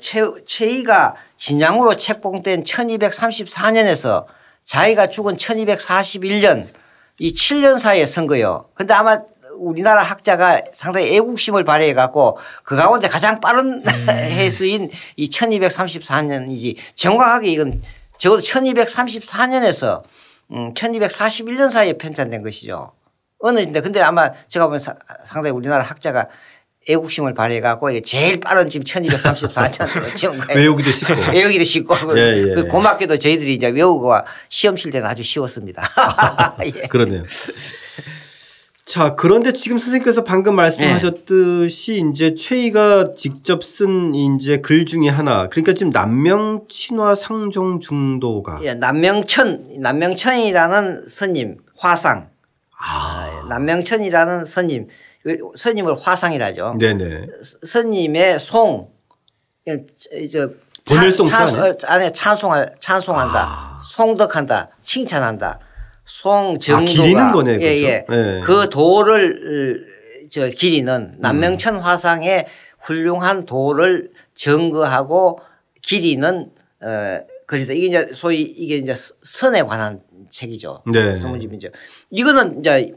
최, 0.00 0.22
최이가 0.44 1.14
진양으로 1.36 1.96
책봉된 1.96 2.64
1234년에서 2.64 4.26
자기가 4.64 5.08
죽은 5.08 5.36
1241년 5.36 6.66
이 7.20 7.32
7년 7.32 7.78
사이에 7.78 8.06
선 8.06 8.26
거예요. 8.26 8.68
근데 8.74 8.94
아마 8.94 9.18
우리나라 9.56 10.02
학자가 10.02 10.62
상당히 10.72 11.16
애국심을 11.16 11.64
발휘해 11.64 11.94
갖고 11.94 12.38
그 12.64 12.76
가운데 12.76 13.08
가장 13.08 13.40
빠른 13.40 13.82
음. 13.84 14.08
해수인 14.08 14.90
이 15.16 15.28
1234년이지 15.28 16.76
정확하게 16.94 17.48
이건 17.48 17.80
적어도 18.18 18.42
1234년에서 18.42 20.02
음 20.52 20.74
1241년 20.74 21.70
사이에 21.70 21.94
편찬된 21.94 22.42
것이죠. 22.42 22.92
어느 23.40 23.60
인데 23.60 23.80
근데 23.80 24.00
아마 24.00 24.32
제가 24.48 24.66
보면 24.66 24.80
상당히 25.24 25.50
우리나라 25.50 25.84
학자가 25.84 26.28
애국심을 26.88 27.34
발휘해 27.34 27.60
갖고 27.60 27.90
이게 27.90 28.00
제일 28.00 28.40
빠른 28.40 28.68
지금 28.70 28.84
1234년 28.84 30.14
지은 30.14 30.38
거예요. 30.38 30.58
외우기도 30.58 30.90
쉽고. 30.90 31.14
외우기도 31.32 31.64
쉽고. 31.64 32.18
예, 32.18 32.38
예. 32.38 32.54
그 32.54 32.66
고맙게도 32.66 33.18
저희들이 33.18 33.54
이제 33.54 33.68
외우고 33.68 34.12
시험 34.48 34.76
칠 34.76 34.90
때는 34.90 35.08
아주 35.08 35.22
쉬웠습니다. 35.22 35.82
예. 36.64 36.86
그러네요. 36.88 37.24
자, 38.88 39.14
그런데 39.16 39.52
지금 39.52 39.76
선생님께서 39.76 40.24
방금 40.24 40.56
말씀하셨듯이 40.56 42.02
네. 42.02 42.10
이제 42.10 42.34
최희가 42.34 43.12
직접 43.18 43.62
쓴 43.62 44.14
이제 44.14 44.62
글 44.62 44.86
중에 44.86 45.10
하나 45.10 45.46
그러니까 45.48 45.74
지금 45.74 45.92
남명 45.92 46.62
친화 46.70 47.14
상종 47.14 47.80
중도가 47.80 48.60
예, 48.62 48.72
남명천 48.72 49.80
남명천이라는 49.80 51.06
스님 51.06 51.58
화상 51.76 52.30
아. 52.80 53.44
남명천이라는 53.50 54.46
스님 54.46 54.86
그 54.86 54.92
스님을 55.56 55.96
화상이라죠. 56.00 56.76
네네. 56.78 57.26
스님의 57.64 58.38
송 58.38 58.90
저, 60.30 60.50
번일송 60.86 61.26
찬, 61.26 61.76
안에 61.84 62.12
찬송할 62.12 62.76
찬송한다. 62.80 63.40
아. 63.40 63.80
송덕한다. 63.82 64.70
칭찬한다. 64.80 65.60
송 66.04 66.58
정도가 66.58 66.90
아, 66.90 66.94
기리는 66.94 67.32
거네. 67.32 67.58
예, 67.60 67.82
예. 67.82 68.06
네. 68.08 68.40
그 68.40 68.70
도를 68.70 69.86
저 70.30 70.48
기리는 70.48 71.16
남명천 71.18 71.76
화상의 71.76 72.46
훌륭한 72.80 73.44
도를 73.44 74.10
증거하고 74.34 75.40
기리는 75.82 76.50
어 76.80 77.20
그리다 77.46 77.72
이게 77.72 77.86
이제 77.86 78.08
소위 78.14 78.42
이게 78.42 78.76
이제 78.76 78.94
선에 79.22 79.62
관한 79.62 80.00
책이죠. 80.30 80.82
네. 80.92 81.12
서문집이죠. 81.12 81.68
이거는 82.10 82.60
이제 82.60 82.92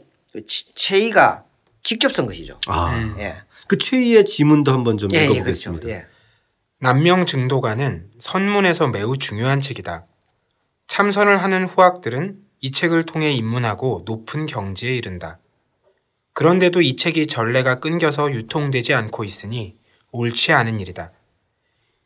최희가 0.74 1.44
직접 1.82 2.12
쓴 2.12 2.26
것이죠. 2.26 2.58
아. 2.66 3.14
예. 3.18 3.42
그 3.66 3.78
최희의 3.78 4.24
지문도 4.24 4.72
한번 4.72 4.98
좀 4.98 5.10
예, 5.14 5.24
읽어보겠습니다. 5.24 5.88
예, 5.88 5.92
그렇죠. 5.92 6.06
예. 6.06 6.12
남명 6.78 7.26
증도가는 7.26 8.10
선문에서 8.18 8.88
매우 8.88 9.16
중요한 9.16 9.60
책이다. 9.60 10.06
참선을 10.88 11.42
하는 11.42 11.64
후학들은 11.64 12.38
이 12.60 12.70
책을 12.70 13.04
통해 13.04 13.32
입문하고 13.32 14.02
높은 14.04 14.46
경지에 14.46 14.94
이른다. 14.96 15.38
그런데도 16.32 16.80
이 16.80 16.96
책이 16.96 17.26
전례가 17.26 17.78
끊겨서 17.78 18.32
유통되지 18.32 18.94
않고 18.94 19.24
있으니 19.24 19.76
옳지 20.12 20.52
않은 20.52 20.80
일이다. 20.80 21.12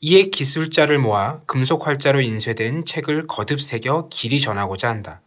이에 0.01 0.25
기술자를 0.25 0.99
모아 0.99 1.41
금속 1.47 1.87
활자로 1.87 2.21
인쇄된 2.21 2.85
책을 2.85 3.27
거듭 3.27 3.61
새겨 3.61 4.09
길이 4.11 4.41
전하고자 4.41 4.89
한다. 4.89 5.23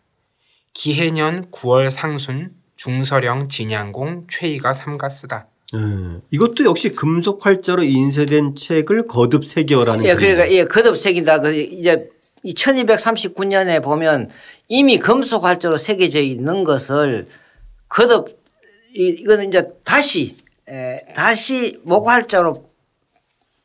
기해년 0.73 1.49
9월 1.51 1.89
상순 1.89 2.53
중서령 2.79 3.49
진양공 3.49 4.27
최이가 4.29 4.71
삼가 4.71 5.09
쓰다. 5.09 5.47
음, 5.73 6.21
이것도 6.31 6.63
역시 6.63 6.93
금속 6.93 7.45
활자로 7.45 7.83
인쇄된 7.83 8.55
책을 8.55 9.05
거듭 9.05 9.45
새겨라는. 9.45 10.05
예, 10.05 10.15
그러니까 10.15 10.49
예, 10.49 10.63
거듭 10.63 10.95
새긴다. 10.95 11.39
그 11.41 11.53
이제 11.53 12.09
1239년에 12.45 13.83
보면 13.83 14.29
이미 14.69 14.97
금속 14.97 15.43
활자로 15.43 15.75
새겨져 15.75 16.21
있는 16.21 16.63
것을 16.63 17.27
거듭 17.89 18.41
이거는 18.93 19.49
이제 19.49 19.67
다시 19.83 20.37
에, 20.69 21.03
다시 21.13 21.81
목활자로 21.83 22.63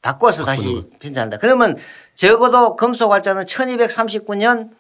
바꿔서 0.03 0.45
다시 0.45 0.87
편찬한다. 0.99 1.39
그러면 1.39 1.77
적어도 2.17 2.75
금속 2.75 3.13
활자는 3.13 3.45
1239년 3.45 4.71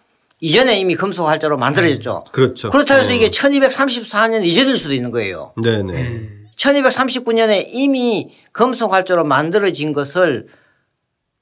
이전에 0.40 0.78
이미 0.78 0.94
금속 0.94 1.26
활자로 1.26 1.56
만들어졌죠. 1.56 2.24
그렇죠. 2.32 2.70
그렇다고 2.70 3.00
해서 3.00 3.12
어. 3.12 3.16
이게 3.16 3.28
1234년 3.28 4.44
이전일 4.44 4.76
수도 4.76 4.94
있는 4.94 5.10
거예요. 5.10 5.54
네네. 5.62 5.92
음. 5.92 6.48
1239년에 6.56 7.66
이미 7.68 8.34
금속 8.52 8.92
활자로 8.92 9.24
만들어진 9.24 9.92
것을 9.92 10.48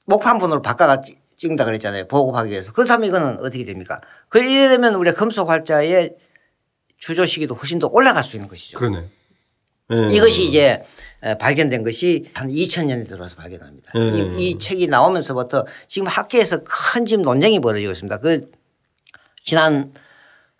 목판본으로 0.05 0.61
바꿔갔지. 0.61 1.17
찍는다 1.35 1.65
그랬잖아요. 1.65 2.07
보급하기 2.07 2.51
위해서. 2.51 2.71
그렇다면 2.71 3.09
이거는 3.09 3.39
어떻게 3.39 3.65
됩니까? 3.65 3.99
그 4.29 4.39
이래 4.39 4.69
되면 4.69 4.95
우리가 4.95 5.15
금속 5.17 5.49
활자의 5.49 6.15
주조 6.97 7.25
시기도 7.25 7.55
훨씬 7.55 7.79
더 7.79 7.87
올라갈 7.87 8.23
수 8.23 8.37
있는 8.37 8.47
것이죠. 8.47 8.77
그러네. 8.77 9.09
네. 9.89 10.07
이것이 10.15 10.47
이제 10.47 10.81
발견된 11.39 11.83
것이 11.83 12.29
한 12.33 12.49
2000년에 12.49 13.07
들어서 13.07 13.35
발견합니다. 13.35 13.91
네. 13.93 14.35
이, 14.37 14.49
이, 14.49 14.57
책이 14.57 14.87
나오면서부터 14.87 15.65
지금 15.87 16.07
학계에서 16.07 16.63
큰 16.63 17.05
지금 17.05 17.23
논쟁이 17.23 17.59
벌어지고 17.59 17.91
있습니다. 17.91 18.19
그 18.19 18.49
지난 19.43 19.93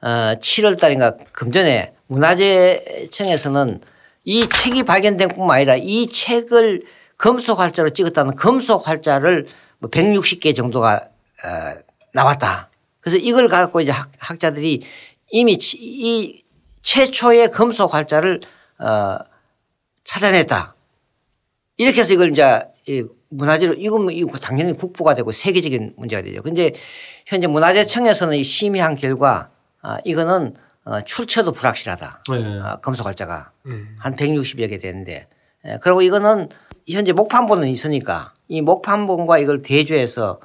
어 0.01 0.07
7월 0.39 0.79
달인가 0.79 1.15
금전에 1.31 1.93
문화재청에서는 2.07 3.81
이 4.25 4.47
책이 4.47 4.83
발견된 4.83 5.29
뿐만 5.29 5.57
아니라 5.57 5.75
이 5.77 6.07
책을 6.07 6.83
금속 7.17 7.59
활자로 7.59 7.91
찍었다는 7.91 8.35
금속 8.35 8.87
활자를 8.87 9.47
뭐 9.79 9.89
160개 9.89 10.55
정도가 10.55 10.95
어 10.95 11.83
나왔다. 12.13 12.69
그래서 12.99 13.17
이걸 13.17 13.47
갖고 13.47 13.81
이제 13.81 13.91
학, 13.91 14.39
자들이 14.39 14.81
이미 15.31 15.57
이 15.75 16.43
최초의 16.81 17.51
금속 17.51 17.93
활자를 17.93 18.41
어 18.79 19.17
찾아냈다. 20.03 20.75
이렇게 21.77 22.01
해서 22.01 22.13
이걸 22.13 22.29
이제 22.31 22.61
문화재로 23.33 23.73
이건 23.75 24.03
뭐 24.03 24.11
이거 24.11 24.37
당연히 24.37 24.73
국보가 24.73 25.15
되고 25.15 25.31
세계적인 25.31 25.93
문제가 25.97 26.21
되죠. 26.21 26.41
근데 26.41 26.71
현재 27.25 27.47
문화재청에서는 27.47 28.41
심의한 28.43 28.95
결과 28.95 29.49
아 29.81 29.97
이거는 30.05 30.55
어 30.85 31.01
출처도 31.01 31.51
불확실하다. 31.51 32.23
네. 32.29 32.59
아 32.61 32.77
금속 32.77 33.05
활자가 33.05 33.51
음. 33.65 33.95
한 33.99 34.15
160여 34.15 34.69
개 34.69 34.77
되는데 34.77 35.27
예, 35.65 35.77
그리고 35.81 36.01
이거는 36.01 36.49
현재 36.87 37.13
목판본은 37.13 37.67
있으니까 37.67 38.33
이 38.49 38.61
목판본과 38.61 39.39
이걸 39.39 39.61
대조해서 39.61 40.39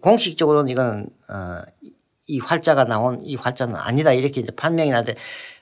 공식적으로는 0.00 0.68
이건 0.70 1.06
어 1.28 1.62
이 2.28 2.38
활자가 2.38 2.84
나온 2.84 3.20
이 3.24 3.34
활자는 3.36 3.74
아니다 3.74 4.12
이렇게 4.12 4.40
이제 4.42 4.52
판명이 4.54 4.90
나는데 4.90 5.14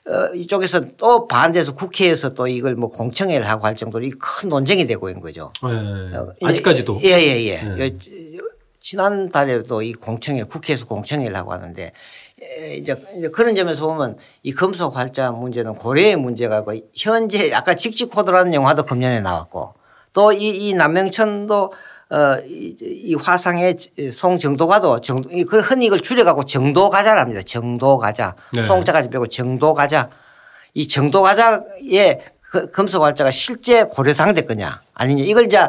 어 0.05 0.33
이쪽에서 0.35 0.81
또 0.97 1.27
반대해서 1.27 1.73
국회에서 1.73 2.33
또 2.33 2.47
이걸 2.47 2.75
뭐 2.75 2.89
공청회를 2.89 3.49
하고 3.49 3.65
할 3.65 3.75
정도로 3.75 4.05
큰 4.19 4.49
논쟁이 4.49 4.85
되고 4.85 5.09
있는 5.09 5.21
거죠. 5.21 5.51
네. 5.63 6.15
어, 6.17 6.33
아직까지도. 6.43 6.99
예예예. 7.03 7.47
예, 7.47 7.75
예. 7.79 7.89
네. 7.89 7.97
지난달에도 8.79 9.81
이 9.81 9.93
공청회 9.93 10.43
국회에서 10.43 10.85
공청회를 10.85 11.35
하고 11.35 11.51
하는데 11.51 11.91
이제 12.77 12.95
그런 13.33 13.55
점에서 13.55 13.85
보면 13.87 14.17
이 14.43 14.51
금속 14.53 14.95
활자 14.95 15.31
문제는 15.31 15.73
고려의 15.73 16.15
문제가 16.17 16.63
고 16.63 16.73
현재 16.95 17.51
아까 17.53 17.73
직직코드라는 17.73 18.53
영화도 18.53 18.83
금년에 18.85 19.19
나왔고 19.21 19.73
또 20.13 20.31
이 20.31 20.69
이 20.69 20.73
남명천도 20.73 21.73
어, 22.09 22.37
이, 22.45 22.75
이 22.81 23.15
화상의 23.15 23.75
송 24.13 24.39
정도가도 24.39 25.01
정, 25.01 25.21
그 25.21 25.59
흔히 25.59 25.87
이걸 25.87 25.99
줄여갖고 25.99 26.45
정도가자랍니다. 26.45 27.41
정도가자. 27.41 28.35
네. 28.53 28.61
송자까지 28.63 29.09
빼고 29.09 29.27
정도가자. 29.27 30.09
이 30.73 30.87
정도가자의 30.87 32.21
그 32.49 32.69
금속 32.71 33.03
활자가 33.03 33.29
실제 33.31 33.83
고려당대 33.83 34.43
거냐 34.43 34.81
아니냐 34.93 35.23
이걸 35.25 35.45
이제 35.45 35.59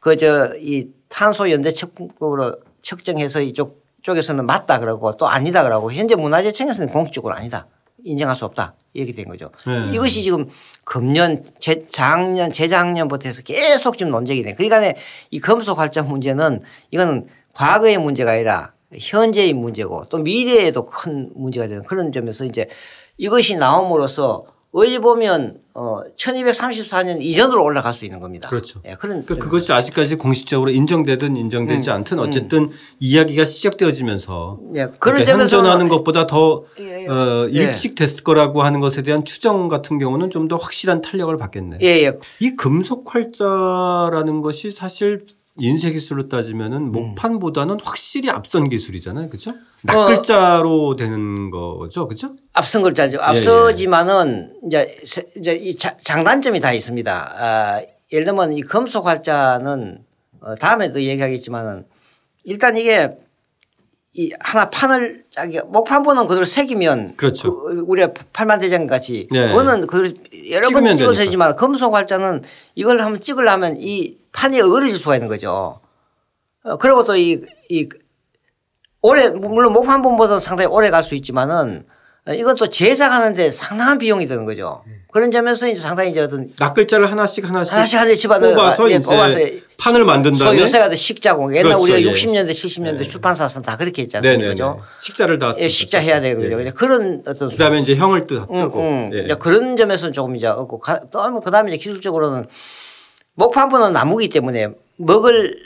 그 0.00 0.16
저 0.16 0.54
이 0.58 0.88
탄소 1.08 1.50
연대 1.50 1.70
측으로 1.70 2.56
측정해서 2.80 3.42
이쪽 3.42 3.84
쪽에서는 4.02 4.46
맞다 4.46 4.78
그러고 4.78 5.12
또 5.12 5.28
아니다 5.28 5.62
그러고 5.62 5.92
현재 5.92 6.14
문화재청에서는 6.14 6.88
공식적으로 6.88 7.34
아니다 7.34 7.66
인정할 8.02 8.34
수 8.34 8.46
없다 8.46 8.74
이렇게 8.92 9.12
된 9.12 9.26
거죠. 9.26 9.50
네. 9.66 9.92
이것이 9.94 10.22
지금 10.22 10.48
금년, 10.84 11.42
재, 11.58 11.80
작년, 11.88 12.50
재작년부터 12.50 13.28
해서 13.28 13.42
계속 13.42 13.96
지금 13.96 14.12
논쟁이 14.12 14.42
돼. 14.42 14.54
그러니까 14.54 14.98
이 15.30 15.40
금속 15.40 15.78
활자 15.78 16.02
문제는 16.02 16.60
이거는 16.90 17.26
과거의 17.54 17.98
문제가 17.98 18.32
아니라 18.32 18.72
현재의 18.98 19.54
문제고 19.54 20.04
또 20.10 20.18
미래에도 20.18 20.86
큰 20.86 21.30
문제가 21.34 21.66
되는 21.66 21.82
그런 21.82 22.12
점에서 22.12 22.44
이제 22.44 22.68
이것이 23.16 23.56
나옴으로써 23.56 24.44
어디 24.72 24.98
보면 24.98 25.58
어 25.74 26.00
1234년 26.16 27.22
이전으로 27.22 27.62
올라갈 27.62 27.92
수 27.92 28.04
있는 28.06 28.20
겁니다. 28.20 28.48
그렇죠. 28.48 28.80
예, 28.86 28.94
그런 28.94 29.24
그러니까 29.24 29.44
그것이 29.44 29.72
아직까지 29.72 30.16
공식적으로 30.16 30.70
인정되든 30.70 31.36
인정되지 31.36 31.90
음, 31.90 31.94
않든 31.94 32.18
음. 32.18 32.22
어쨌든 32.24 32.58
음. 32.64 32.70
이야기가 32.98 33.44
시작되어지면서 33.44 34.60
예, 34.74 34.88
그런 34.98 35.24
점에서 35.24 35.58
현존하는 35.58 35.88
것보다 35.88 36.26
더 36.26 36.64
예, 36.80 37.04
예. 37.04 37.06
어, 37.06 37.48
예. 37.52 37.52
일찍 37.52 37.94
됐을 37.94 38.24
거라고 38.24 38.62
하는 38.62 38.80
것에 38.80 39.02
대한 39.02 39.24
추정 39.24 39.68
같은 39.68 39.98
경우는 39.98 40.30
좀 40.30 40.42
더 40.48 40.56
확실한 40.56 41.00
탄력을 41.02 41.34
받겠네. 41.36 41.78
예, 41.82 41.86
예. 42.04 42.18
이 42.40 42.56
금속 42.56 43.14
활자라는 43.14 44.42
것이 44.42 44.70
사실 44.70 45.24
인쇄 45.58 45.90
기술로 45.90 46.28
따지면은 46.28 46.78
음. 46.78 46.92
목판보다는 46.92 47.78
확실히 47.84 48.30
앞선 48.30 48.68
기술이잖아요. 48.68 49.28
그렇죠? 49.28 49.54
낙글자로 49.82 50.88
어. 50.88 50.96
되는 50.96 51.50
거죠. 51.50 52.06
그렇죠? 52.08 52.36
앞선 52.54 52.82
글자죠. 52.82 53.18
예, 53.18 53.22
앞서지만은 53.22 54.54
예, 54.72 54.78
예. 54.78 54.96
이제 55.02 55.26
이제 55.36 55.54
이 55.54 55.76
장단점이 55.76 56.60
다 56.60 56.72
있습니다. 56.72 57.34
아, 57.36 57.82
예를 58.12 58.24
들면 58.24 58.54
이 58.54 58.62
금속 58.62 59.06
활자는 59.06 60.04
어, 60.40 60.54
다음에도 60.54 61.02
얘기하겠지만은 61.02 61.86
일단 62.44 62.76
이게 62.76 63.10
이 64.14 64.32
하나 64.40 64.70
판을 64.70 65.21
자기 65.32 65.58
목판보는 65.60 66.26
그대로 66.26 66.44
새기면 66.44 67.16
그렇죠. 67.16 67.62
그 67.62 67.84
우리가 67.86 68.12
팔만대장 68.34 68.86
같이 68.86 69.28
네. 69.32 69.48
그거는 69.48 69.86
그 69.86 70.12
여러 70.50 70.68
번 70.68 70.94
찍어서지만 70.94 71.56
금속 71.56 71.94
활자는 71.94 72.42
이걸 72.74 73.00
한번 73.00 73.18
찍으려면 73.18 73.76
이 73.78 74.18
판이 74.32 74.60
어그러질 74.60 74.94
수가 74.94 75.16
있는 75.16 75.28
거죠. 75.28 75.80
어, 76.64 76.76
그리고 76.76 77.04
또이이 77.06 77.88
오래 79.00 79.30
물론 79.30 79.72
목판본보다 79.72 80.38
상당히 80.38 80.68
오래 80.68 80.90
갈 80.90 81.02
수 81.02 81.14
있지만은 81.14 81.86
이건 82.30 82.54
또 82.54 82.68
제작하는데 82.68 83.50
상당한 83.50 83.98
비용이 83.98 84.26
드는 84.26 84.44
거죠. 84.44 84.84
그런 85.10 85.30
점에서 85.32 85.68
이제 85.68 85.80
상당히 85.80 86.10
이제 86.10 86.20
어떤 86.20 86.48
낙글자를 86.58 87.10
하나씩 87.10 87.44
하나씩 87.44 87.72
하나씩 87.72 87.98
하나씩 87.98 88.18
집어넣어 88.20 88.54
뽑아서, 88.54 88.90
예, 88.92 88.98
뽑아서 89.00 89.38
판을 89.76 90.04
만든 90.04 90.32
다음에 90.32 90.60
요새가 90.60 90.94
식자공 90.94 91.54
옛날 91.56 91.64
그렇죠. 91.64 91.82
우리가 91.82 92.00
예. 92.00 92.04
60년대 92.04 92.50
70년대 92.50 92.98
네. 92.98 93.02
출판사는 93.02 93.62
다 93.62 93.76
그렇게 93.76 94.02
했지 94.02 94.16
않습니까? 94.16 94.78
식자를 95.00 95.38
다 95.40 95.54
예, 95.58 95.68
식자 95.68 95.98
해야 95.98 96.20
거죠. 96.20 96.64
예. 96.64 96.70
그런 96.70 97.22
어떤 97.26 97.48
그다음에 97.48 97.80
이제 97.80 97.96
형을 97.96 98.26
또 98.28 98.46
응, 98.52 98.70
응. 98.74 99.10
예. 99.12 99.34
그런 99.34 99.76
점에서는 99.76 100.12
조금 100.12 100.36
이제 100.36 100.46
없고 100.46 100.80
또 101.10 101.40
그다음에 101.40 101.72
이제 101.72 101.76
기술적으로는 101.82 102.46
목판부는 103.34 103.92
나무기 103.92 104.28
때문에 104.28 104.68
먹을 104.96 105.56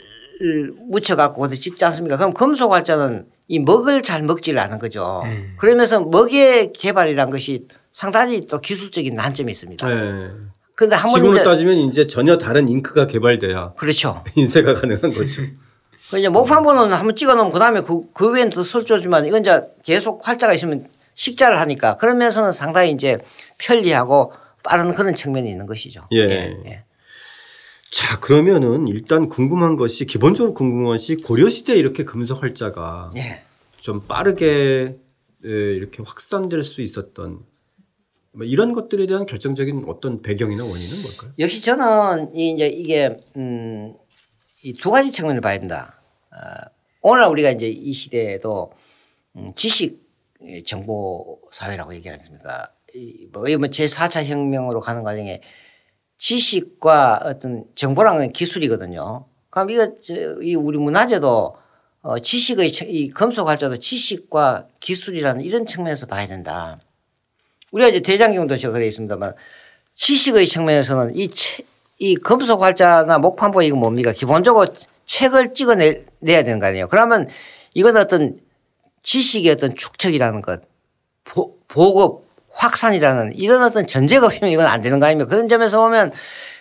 묻혀 0.89 1.15
갖고 1.15 1.41
거기 1.41 1.55
찍지 1.59 1.85
않습니까? 1.85 2.17
그럼 2.17 2.33
금속 2.33 2.71
활자는 2.73 3.27
이 3.47 3.59
먹을 3.59 4.03
잘 4.03 4.23
먹지를 4.23 4.59
않은 4.59 4.79
거죠. 4.79 5.21
음. 5.25 5.55
그러면서 5.57 6.03
먹의 6.03 6.73
개발이란 6.73 7.29
것이 7.29 7.67
상당히 7.91 8.41
또 8.41 8.59
기술적인 8.59 9.15
난점이 9.15 9.51
있습니다. 9.51 9.87
네. 9.87 10.29
그런데 10.75 10.95
한 10.95 11.09
번 11.09 11.21
지금으로 11.21 11.43
따지면 11.43 11.77
이제 11.89 12.05
전혀 12.07 12.37
다른 12.37 12.67
잉크가 12.67 13.07
개발돼야 13.07 13.73
그렇죠. 13.77 14.23
인쇄가 14.35 14.73
가능한 14.73 15.13
거죠. 15.13 15.41
그 16.11 16.19
이제 16.19 16.29
목판본은 16.29 16.93
한번 16.93 17.15
찍어 17.15 17.35
놓으면 17.35 17.51
그다음에 17.51 17.81
그, 17.81 18.01
그 18.13 18.31
외엔 18.31 18.49
더 18.49 18.63
설조지만 18.63 19.25
이건 19.25 19.41
이제 19.41 19.61
계속 19.83 20.25
활자가 20.27 20.53
있으면 20.53 20.85
식자를 21.15 21.59
하니까 21.59 21.95
그러면서는 21.97 22.51
상당히 22.51 22.91
이제 22.91 23.17
편리하고 23.57 24.31
빠른 24.63 24.93
그런 24.93 25.15
측면이 25.15 25.49
있는 25.49 25.65
것이죠. 25.65 26.01
예. 26.11 26.17
예. 26.19 26.57
예. 26.65 26.83
자 27.91 28.19
그러면은 28.19 28.87
일단 28.87 29.27
궁금한 29.29 29.75
것이 29.75 30.05
기본적으로 30.05 30.53
궁금한 30.53 30.85
것이 30.97 31.15
고려 31.15 31.47
시대 31.49 31.75
이렇게 31.75 32.03
금속 32.03 32.43
활자가 32.43 33.09
예. 33.17 33.43
좀 33.77 34.01
빠르게 34.07 34.95
이렇게 35.41 36.03
확산될 36.05 36.63
수 36.63 36.81
있었던 36.81 37.45
뭐 38.33 38.45
이런 38.45 38.73
것들에 38.73 39.05
대한 39.07 39.25
결정적인 39.25 39.85
어떤 39.87 40.21
배경이나 40.21 40.63
원인은 40.63 41.01
뭘까요? 41.01 41.31
역시 41.39 41.61
저는 41.63 42.35
이제 42.35 42.67
이게 42.67 43.17
음, 43.37 43.95
이 44.63 44.73
두 44.73 44.91
가지 44.91 45.11
측면을 45.11 45.41
봐야 45.41 45.57
된다. 45.59 46.01
어, 46.31 46.69
오늘 47.01 47.25
우리가 47.27 47.51
이제 47.51 47.67
이 47.67 47.91
시대에도 47.93 48.71
음, 49.37 49.53
지식 49.55 50.05
정보 50.65 51.39
사회라고 51.51 51.95
얘기하지 51.95 52.21
않습니까? 52.21 52.71
뭐 53.31 53.43
제4차 53.43 54.25
혁명으로 54.25 54.81
가는 54.81 55.03
과정에 55.03 55.41
지식과 56.17 57.21
어떤 57.23 57.65
정보라는 57.75 58.33
기술이거든요. 58.33 59.25
그럼 59.49 59.69
이거 59.69 59.89
이 60.41 60.55
우리 60.55 60.77
문화재도 60.77 61.55
어 62.01 62.19
지식의 62.19 62.69
이 62.87 63.11
활자도 63.11 63.77
지식과 63.77 64.67
기술이라는 64.79 65.43
이런 65.43 65.65
측면에서 65.65 66.05
봐야 66.05 66.27
된다. 66.27 66.79
우리가 67.71 67.89
이제 67.89 67.99
대장경도 68.01 68.57
저 68.57 68.71
그래 68.71 68.87
있습니다만 68.87 69.33
지식의 69.93 70.45
측면에서는 70.47 71.15
이, 71.15 71.29
이 71.99 72.15
금속 72.15 72.61
활자나 72.61 73.17
목판보 73.17 73.61
이거 73.63 73.75
뭡니까? 73.75 74.11
기본적으로 74.11 74.67
책을 75.05 75.53
찍어내야 75.53 76.03
되는 76.21 76.59
거 76.59 76.67
아니에요. 76.67 76.87
그러면 76.87 77.27
이건 77.73 77.97
어떤 77.97 78.37
지식의 79.01 79.51
어떤 79.53 79.73
축적이라는 79.73 80.41
것, 80.41 80.61
보, 81.23 81.57
보급, 81.67 82.26
확산이라는 82.57 83.33
이런 83.37 83.61
어떤 83.63 83.85
전제가 83.87 84.25
없으면 84.25 84.49
이건 84.51 84.65
안 84.65 84.81
되는 84.81 84.99
거 84.99 85.05
아닙니까? 85.05 85.29
그런 85.29 85.47
점에서 85.47 85.79
보면 85.79 86.11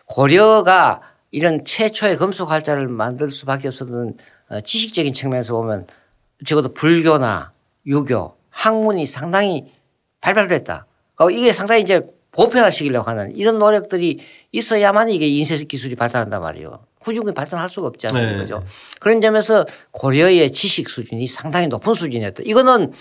고려가 0.07 1.01
이런 1.31 1.65
최초의 1.65 2.17
금속 2.17 2.51
활자를 2.51 2.89
만들 2.89 3.31
수밖에 3.31 3.69
없었던 3.69 4.15
어, 4.51 4.61
지식적인 4.61 5.13
측면에서 5.13 5.55
보면 5.55 5.87
적어도 6.45 6.73
불교나 6.73 7.51
유교, 7.87 8.37
학문이 8.51 9.07
상당히 9.07 9.73
발달됐다. 10.21 10.87
그러니까 11.15 11.39
이게 11.41 11.53
상당히 11.53 11.83
이제 11.83 12.03
보편화시키려고 12.33 13.09
하는 13.09 13.35
이런 13.35 13.59
노력들이 13.59 14.19
있어야만 14.53 15.09
이게 15.09 15.27
인쇄 15.29 15.57
기술이 15.65 15.97
발달한단 15.97 16.41
말이에요. 16.43 16.85
구중이 17.01 17.33
발전할 17.33 17.69
수가 17.71 17.87
없지 17.89 18.09
않습니까? 18.09 18.59
네. 18.61 18.67
그런 19.01 19.21
점에서 19.21 19.65
고려의 19.93 20.51
지식 20.53 20.89
수준이 20.89 21.27
상당히 21.27 21.69
높은 21.69 21.95
수준이었다. 21.95 22.43
이거는 22.45 22.93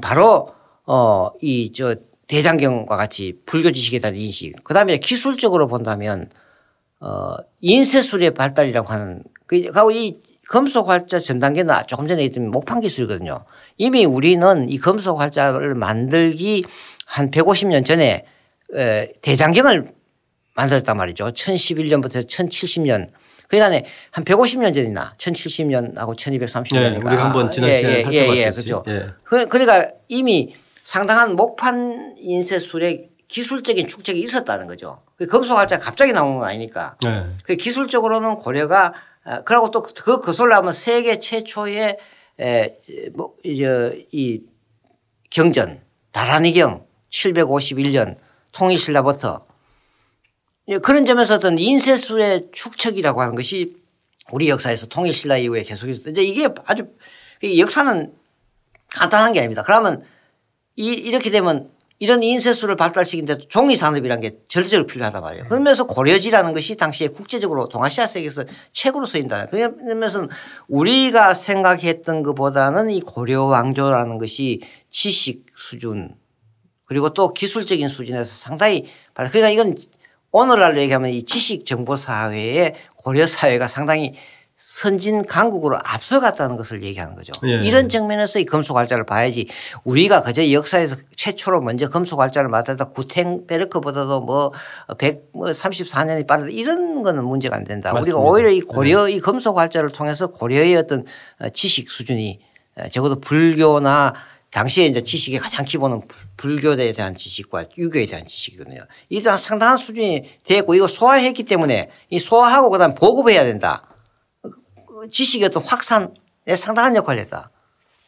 바로 0.00 0.54
어 0.86 1.30
이 1.42 1.72
저 1.74 1.96
대장경과 2.26 2.96
같이 2.96 3.38
불교 3.46 3.70
지식에 3.70 3.98
대한 3.98 4.16
인식. 4.16 4.54
그 4.64 4.74
다음에 4.74 4.98
기술적으로 4.98 5.66
본다면 5.66 6.30
어 7.00 7.36
인쇄술의 7.60 8.32
발달이라고 8.32 8.92
하는 8.92 9.22
그리고 9.46 9.90
이 9.90 10.20
금속 10.48 10.88
활자 10.88 11.18
전 11.18 11.38
단계는 11.38 11.74
조금 11.86 12.06
전에 12.06 12.22
했던 12.22 12.50
목판 12.50 12.80
기술이거든요. 12.80 13.44
이미 13.78 14.04
우리는 14.04 14.68
이 14.68 14.78
금속 14.78 15.20
활자를 15.20 15.74
만들기 15.74 16.64
한 17.06 17.30
150년 17.30 17.84
전에 17.84 18.24
대장경을 19.22 19.86
만들었단 20.54 20.96
말이죠. 20.96 21.26
1011년부터 21.28 22.26
1070년. 22.26 23.10
그러니까 23.48 23.88
한 24.10 24.24
150년 24.24 24.74
전이나 24.74 25.14
1070년하고 25.18 26.16
1230년인가. 26.16 26.80
네, 26.80 27.00
우리 27.04 27.16
한번 27.16 27.50
지난 27.50 27.70
시간에 27.72 28.04
예, 28.10 28.12
예, 28.12 28.28
예, 28.28 28.36
예, 28.36 28.50
그렇죠. 28.50 28.82
예. 28.88 29.08
그러니까 29.24 29.88
이미 30.08 30.54
상당한 30.84 31.34
목판 31.34 32.14
인쇄술의 32.18 33.08
기술적인 33.26 33.88
축적이 33.88 34.20
있었다는 34.20 34.66
거죠. 34.68 35.02
그 35.16 35.26
금속활자가 35.26 35.82
갑자기 35.82 36.12
나오는 36.12 36.38
건 36.38 36.46
아니니까. 36.46 36.96
네. 37.02 37.24
그 37.44 37.56
기술적으로는 37.56 38.36
고려가 38.36 38.92
아, 39.24 39.42
그러고 39.42 39.70
또 39.70 39.82
그 39.82 40.20
거슬러 40.20 40.56
하면 40.56 40.72
세계 40.72 41.18
최초의 41.18 41.96
에, 42.40 42.76
뭐, 43.14 43.32
이제 43.42 44.06
이 44.12 44.42
경전, 45.30 45.80
다라니경 46.12 46.86
751년 47.10 48.16
통일신라부터 48.52 49.46
그런 50.82 51.06
점에서 51.06 51.36
어떤 51.36 51.58
인쇄술의 51.58 52.48
축적이라고 52.52 53.22
하는 53.22 53.34
것이 53.34 53.76
우리 54.30 54.48
역사에서 54.50 54.86
통일신라 54.86 55.38
이후에 55.38 55.62
계속 55.62 55.88
있었는데 55.88 56.22
이게 56.22 56.48
아주 56.66 56.86
역사는 57.42 58.14
간단한 58.88 59.32
게 59.32 59.40
아닙니다. 59.40 59.62
그러면 59.62 60.04
이, 60.76 60.92
이렇게 60.92 61.30
되면 61.30 61.70
이런 62.00 62.22
인쇄술을 62.22 62.76
발달시킨데도 62.76 63.48
종이 63.48 63.76
산업이라는 63.76 64.20
게 64.20 64.38
절대적으로 64.48 64.86
필요하단 64.86 65.22
말이에요. 65.22 65.44
그러면서 65.44 65.84
고려지라는 65.84 66.52
것이 66.52 66.76
당시에 66.76 67.08
국제적으로 67.08 67.68
동아시아 67.68 68.06
세계에서 68.06 68.44
책으로 68.72 69.06
쓰인다. 69.06 69.46
그러면서 69.46 70.28
우리가 70.68 71.34
생각했던 71.34 72.22
것보다는 72.22 72.90
이 72.90 73.00
고려 73.00 73.44
왕조라는 73.44 74.18
것이 74.18 74.60
지식 74.90 75.46
수준 75.56 76.14
그리고 76.86 77.14
또 77.14 77.32
기술적인 77.32 77.88
수준에서 77.88 78.24
상당히 78.24 78.84
그러니까 79.14 79.48
이건 79.48 79.74
오늘날로 80.32 80.80
얘기하면 80.80 81.10
이 81.10 81.22
지식 81.22 81.64
정보 81.64 81.96
사회의 81.96 82.74
고려 82.96 83.26
사회가 83.26 83.68
상당히 83.68 84.14
선진 84.56 85.26
강국으로 85.26 85.78
앞서갔다는 85.82 86.56
것을 86.56 86.82
얘기하는 86.82 87.16
거죠. 87.16 87.32
예. 87.44 87.64
이런 87.64 87.88
측면에서 87.88 88.38
이 88.38 88.44
금속활자를 88.44 89.04
봐야지 89.04 89.48
우리가 89.82 90.22
그저 90.22 90.50
역사에서 90.52 90.96
최초로 91.16 91.60
먼저 91.60 91.88
금속활자를 91.90 92.48
맡았다 92.48 92.84
구텐베르크보다도 92.86 94.20
뭐 94.20 94.52
134년이 94.88 96.14
뭐 96.18 96.26
빠르다 96.26 96.50
이런 96.50 97.02
거는 97.02 97.24
문제가 97.24 97.56
안 97.56 97.64
된다. 97.64 97.92
맞습니다. 97.92 98.16
우리가 98.16 98.30
오히려 98.30 98.50
이 98.50 98.60
고려 98.60 99.06
네. 99.06 99.12
이 99.12 99.20
금속활자를 99.20 99.90
통해서 99.90 100.28
고려의 100.28 100.76
어떤 100.76 101.04
지식 101.52 101.90
수준이 101.90 102.38
적어도 102.92 103.20
불교나 103.20 104.14
당시에 104.50 104.86
이제 104.86 105.00
지식의 105.00 105.40
가장 105.40 105.64
기본은 105.64 106.02
불교에 106.36 106.92
대한 106.92 107.16
지식과 107.16 107.64
유교에 107.76 108.06
대한 108.06 108.24
지식이거든요. 108.24 108.82
이런 109.08 109.36
상당한 109.36 109.76
수준이 109.76 110.38
되고 110.44 110.76
이거 110.76 110.86
소화했기 110.86 111.42
때문에 111.42 111.90
이 112.10 112.20
소화하고 112.20 112.70
그다음 112.70 112.94
보급해야 112.94 113.42
된다. 113.42 113.88
지식의 115.10 115.46
어떤 115.46 115.62
확산에 115.62 116.08
상당한 116.56 116.96
역할을 116.96 117.22
했다. 117.22 117.50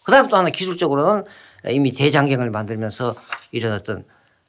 그 0.04 0.12
다음에 0.12 0.28
또 0.28 0.36
하나 0.36 0.50
기술적으로는 0.50 1.24
이미 1.70 1.92
대장경을 1.92 2.50
만들면서 2.50 3.14
이런 3.50 3.72
어떤 3.72 4.04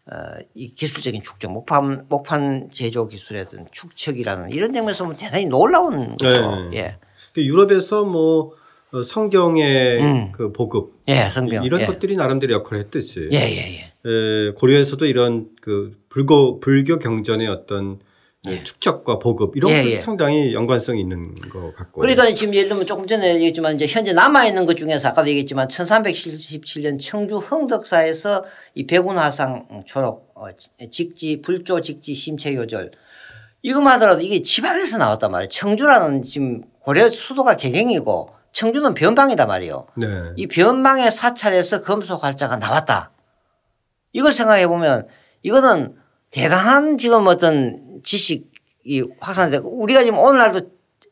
어, 0.09 0.15
이 0.53 0.73
기술적인 0.73 1.21
축적, 1.21 1.51
목판, 1.51 2.05
목판 2.07 2.69
제조 2.71 3.07
기술의 3.07 3.41
어떤 3.41 3.65
축척이라는 3.71 4.51
이런 4.51 4.73
점에서 4.73 5.03
보면 5.03 5.17
대단히 5.17 5.45
놀라운 5.45 6.15
거죠. 6.15 6.69
네. 6.69 6.77
예. 6.77 6.97
그 7.33 7.43
유럽에서 7.43 8.03
뭐 8.03 8.53
어, 8.93 9.03
성경의 9.03 10.01
음. 10.01 10.31
그 10.31 10.53
보급, 10.53 10.93
예, 11.09 11.29
성경 11.29 11.65
이런 11.65 11.81
예. 11.81 11.85
것들이 11.85 12.15
나름대로 12.15 12.53
역할을 12.53 12.85
했듯이, 12.85 13.27
예, 13.33 13.37
예, 13.37 13.81
예. 14.05 14.09
에, 14.09 14.51
고려에서도 14.53 15.05
이런 15.05 15.49
그 15.59 15.97
불교 16.07 16.61
불교 16.61 16.97
경전의 16.97 17.47
어떤 17.49 17.99
예. 18.49 18.63
축적과 18.63 19.19
보급 19.19 19.55
이런 19.55 19.71
예, 19.71 19.83
예. 19.85 19.95
상당히 19.97 20.53
연관성이 20.53 21.01
있는 21.01 21.35
것 21.49 21.75
같고. 21.75 22.01
그러니까 22.01 22.33
지금 22.33 22.53
예를 22.53 22.69
들면 22.69 22.85
조금 22.85 23.07
전에 23.07 23.35
얘기했지만 23.35 23.75
이제 23.75 23.85
현재 23.87 24.13
남아 24.13 24.45
있는 24.45 24.65
것 24.65 24.75
중에서 24.77 25.09
아까도 25.09 25.29
얘기했지만 25.29 25.67
1377년 25.67 26.99
청주 26.99 27.37
흥덕사에서 27.37 28.45
이 28.75 28.85
백운화상 28.85 29.83
초록 29.85 30.31
어, 30.35 30.47
직지 30.91 31.41
불조 31.41 31.81
직지 31.81 32.13
심체 32.13 32.53
요절 32.53 32.91
이거만 33.61 33.93
하더라도 33.93 34.21
이게 34.21 34.41
집안에서 34.41 34.97
나왔단 34.97 35.31
말이에요. 35.31 35.49
청주라는 35.49 36.21
지금 36.21 36.61
고려 36.79 37.09
수도가 37.09 37.55
개경이고 37.55 38.29
청주는 38.53 38.93
변방이다 38.93 39.45
말이에요. 39.45 39.87
네. 39.97 40.07
이 40.35 40.47
변방의 40.47 41.11
사찰에서 41.11 41.81
금속 41.81 42.23
활자가 42.23 42.57
나왔다. 42.57 43.11
이걸 44.13 44.31
생각해 44.31 44.67
보면 44.67 45.07
이거는 45.43 45.95
대단한 46.31 46.97
지금 46.97 47.27
어떤 47.27 47.86
지식이 48.03 49.03
확산되고 49.19 49.69
우리가 49.81 50.03
지금 50.03 50.19
오늘날도 50.19 50.61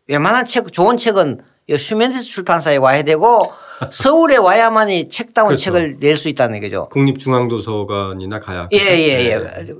웬만한 0.07 0.45
책, 0.45 0.71
좋은 0.71 0.97
책은 0.97 1.41
휴멘티스 1.69 2.23
출판사에 2.23 2.77
와야 2.77 3.01
되고 3.03 3.51
서울에 3.91 4.37
와야만이 4.37 5.09
책다운 5.09 5.47
그렇죠. 5.49 5.63
책을 5.63 5.97
낼 5.99 6.15
수 6.15 6.29
있다는 6.29 6.61
거죠. 6.61 6.87
국립중앙도서관이나 6.89 8.39
가야. 8.39 8.69
예, 8.71 8.77
예, 8.77 9.31
예. 9.31 9.37
네. 9.37 9.73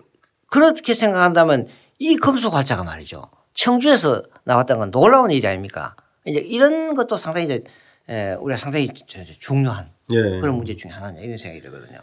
그렇게 0.49 0.93
생각한다면 0.93 1.67
이 1.99 2.17
금속활자가 2.17 2.83
말이죠. 2.83 3.29
청주에서 3.53 4.23
나왔다는 4.43 4.79
건 4.79 4.91
놀라운 4.91 5.31
일이 5.31 5.47
아닙니까? 5.47 5.95
이제 6.25 6.39
이런 6.39 6.95
것도 6.95 7.17
상당히 7.17 7.45
이제 7.45 7.63
우리가 8.41 8.57
상당히 8.57 8.89
중요한 9.39 9.91
예. 10.11 10.15
그런 10.41 10.55
문제 10.55 10.75
중에 10.75 10.91
하나냐 10.91 11.21
이런 11.21 11.37
생각이 11.37 11.61
들거든요. 11.61 11.99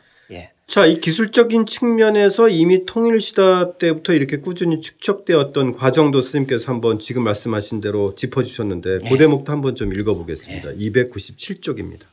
예. 0.73 0.75
자, 0.75 0.87
이 0.87 1.01
기술적인 1.01 1.67
측면에서 1.67 2.49
이미 2.49 2.87
통일시다 2.87 3.77
때부터 3.77 4.15
이렇게 4.15 4.39
꾸준히 4.39 4.81
축적되었던 4.81 5.77
과정도 5.77 6.23
스님께서 6.23 6.73
한번 6.73 6.99
지금 6.99 7.25
말씀하신 7.25 7.83
대로 7.83 8.15
짚어주셨는데 8.15 9.01
네. 9.03 9.11
그 9.11 9.19
대목도 9.19 9.53
한번 9.53 9.77
좀 9.77 9.93
읽어보겠습니다. 9.93 10.71
네. 10.71 10.77
297쪽입니다. 10.77 12.05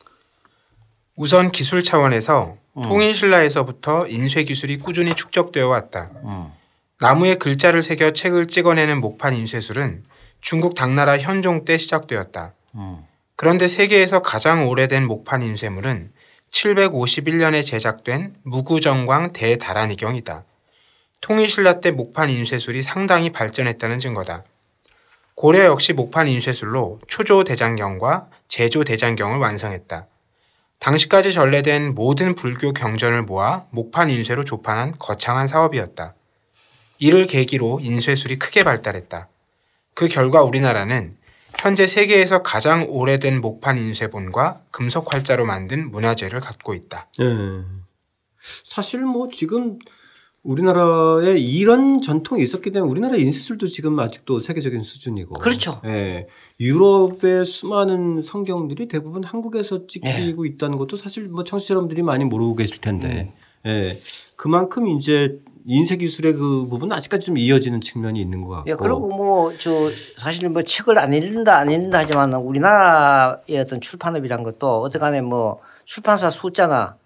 우선 1.16 1.50
기술 1.50 1.82
차원에서 1.82 2.58
음. 2.76 2.82
통일신라에서부터 2.82 4.06
인쇄 4.08 4.44
기술이 4.44 4.78
꾸준히 4.78 5.14
축적되어 5.14 5.66
왔다. 5.66 6.10
음. 6.24 6.48
나무에 7.00 7.36
글자를 7.36 7.82
새겨 7.82 8.12
책을 8.12 8.46
찍어내는 8.46 9.00
목판 9.00 9.34
인쇄술은 9.34 10.04
중국 10.42 10.74
당나라 10.74 11.16
현종 11.16 11.64
때 11.64 11.78
시작되었다. 11.78 12.52
음. 12.74 12.98
그런데 13.36 13.68
세계에서 13.68 14.20
가장 14.20 14.68
오래된 14.68 15.06
목판 15.06 15.42
인쇄물은 15.42 16.10
751년에 16.50 17.64
제작된 17.64 18.34
무구정광 18.42 19.32
대다란이경이다. 19.32 20.44
통일신라 21.20 21.80
때 21.80 21.90
목판 21.90 22.30
인쇄술이 22.30 22.82
상당히 22.82 23.30
발전했다는 23.30 23.98
증거다. 23.98 24.44
고려 25.34 25.64
역시 25.64 25.92
목판 25.92 26.28
인쇄술로 26.28 27.00
초조 27.08 27.44
대장경과 27.44 28.28
제조 28.48 28.84
대장경을 28.84 29.38
완성했다. 29.38 30.06
당시까지 30.80 31.32
전래된 31.32 31.94
모든 31.94 32.34
불교 32.34 32.72
경전을 32.72 33.22
모아 33.22 33.64
목판 33.70 34.10
인쇄로 34.10 34.44
조판한 34.44 34.94
거창한 34.98 35.46
사업이었다. 35.46 36.14
이를 36.98 37.26
계기로 37.26 37.80
인쇄술이 37.82 38.38
크게 38.38 38.64
발달했다. 38.64 39.28
그 39.94 40.08
결과 40.08 40.42
우리나라는 40.42 41.16
현재 41.60 41.86
세계에서 41.86 42.42
가장 42.42 42.86
오래된 42.88 43.42
목판 43.42 43.76
인쇄본과 43.76 44.62
금속 44.70 45.12
활자로 45.12 45.44
만든 45.44 45.90
문화재를 45.90 46.40
갖고 46.40 46.72
있다. 46.72 47.10
네. 47.18 47.26
사실 48.64 49.04
뭐 49.04 49.28
지금 49.28 49.78
우리나라에 50.42 51.36
이런 51.36 52.00
전통이 52.00 52.42
있었기 52.42 52.70
때문에 52.70 52.90
우리나라 52.90 53.16
인쇄술도 53.16 53.66
지금 53.66 53.98
아직도 54.00 54.40
세계적인 54.40 54.82
수준이고. 54.82 55.34
그렇죠. 55.34 55.82
예. 55.84 56.28
유럽의 56.58 57.44
수많은 57.44 58.22
성경들이 58.22 58.88
대부분 58.88 59.22
한국에서 59.22 59.86
찍히고 59.86 60.44
네. 60.44 60.48
있다는 60.48 60.78
것도 60.78 60.96
사실 60.96 61.28
뭐 61.28 61.44
청취자 61.44 61.74
여러분들이 61.74 62.02
많이 62.02 62.24
모르고 62.24 62.54
계실 62.54 62.80
텐데. 62.80 63.34
음. 63.66 63.70
예. 63.70 64.00
그만큼 64.36 64.88
이제 64.88 65.38
인쇄 65.66 65.96
기술의 65.96 66.34
그 66.34 66.66
부분은 66.68 66.96
아직까지 66.96 67.26
좀 67.26 67.38
이어지는 67.38 67.80
측면이 67.80 68.20
있는 68.20 68.42
것 68.42 68.48
같고. 68.56 68.70
예, 68.70 68.74
그리고 68.74 69.08
뭐 69.08 69.52
저 69.58 69.70
사실 70.18 70.48
뭐 70.48 70.62
책을 70.62 70.98
안 70.98 71.12
읽는다 71.12 71.56
안 71.56 71.70
읽는다 71.70 71.98
하지만 71.98 72.32
우리나라의 72.34 73.58
어떤 73.58 73.80
출판업이란 73.80 74.42
것도 74.42 74.80
어떻게간에 74.82 75.20
뭐 75.20 75.60
출판사 75.84 76.30
숫자나 76.30 76.96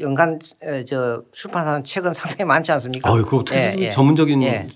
연간 0.00 0.38
저 0.86 1.22
출판하는 1.32 1.84
책은 1.84 2.12
상당히 2.12 2.44
많지 2.44 2.72
않습니까? 2.72 3.08
아, 3.08 3.14
그거 3.14 3.44
예, 3.52 3.74
예. 3.78 3.90
전문적인 3.90 4.42
예. 4.42 4.66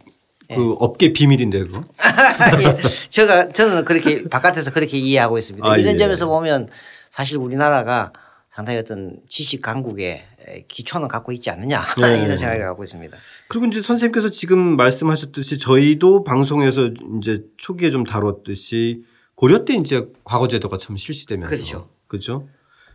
그 0.48 0.54
예. 0.54 0.76
업계 0.78 1.12
비밀인데 1.12 1.58
그거. 1.64 1.80
예. 2.62 2.88
제가 3.10 3.48
저는 3.48 3.84
그렇게 3.84 4.28
바깥에서 4.28 4.70
그렇게 4.70 4.96
이해하고 4.98 5.38
있습니다. 5.38 5.68
아, 5.68 5.76
이런 5.76 5.94
예. 5.94 5.96
점에서 5.96 6.26
보면 6.26 6.68
사실 7.10 7.38
우리나라가 7.38 8.12
상당히 8.56 8.78
어떤 8.78 9.18
지식 9.28 9.60
강국에 9.60 10.24
기초는 10.68 11.08
갖고 11.08 11.30
있지 11.30 11.50
않느냐 11.50 11.82
네. 12.00 12.24
이런 12.24 12.38
생각을 12.38 12.62
갖고 12.62 12.84
있습니다. 12.84 13.14
그리고 13.48 13.66
이제 13.66 13.82
선생님께서 13.82 14.30
지금 14.30 14.78
말씀하셨듯이 14.78 15.58
저희도 15.58 16.24
방송에서 16.24 16.88
이제 17.18 17.44
초기에 17.58 17.90
좀 17.90 18.04
다뤘듯이 18.04 19.04
고려 19.34 19.66
때 19.66 19.74
이제 19.74 20.06
과거 20.24 20.48
제도가 20.48 20.78
참 20.78 20.96
실시되면서 20.96 21.50
그렇죠. 21.50 21.90
그렇죠. 22.06 22.48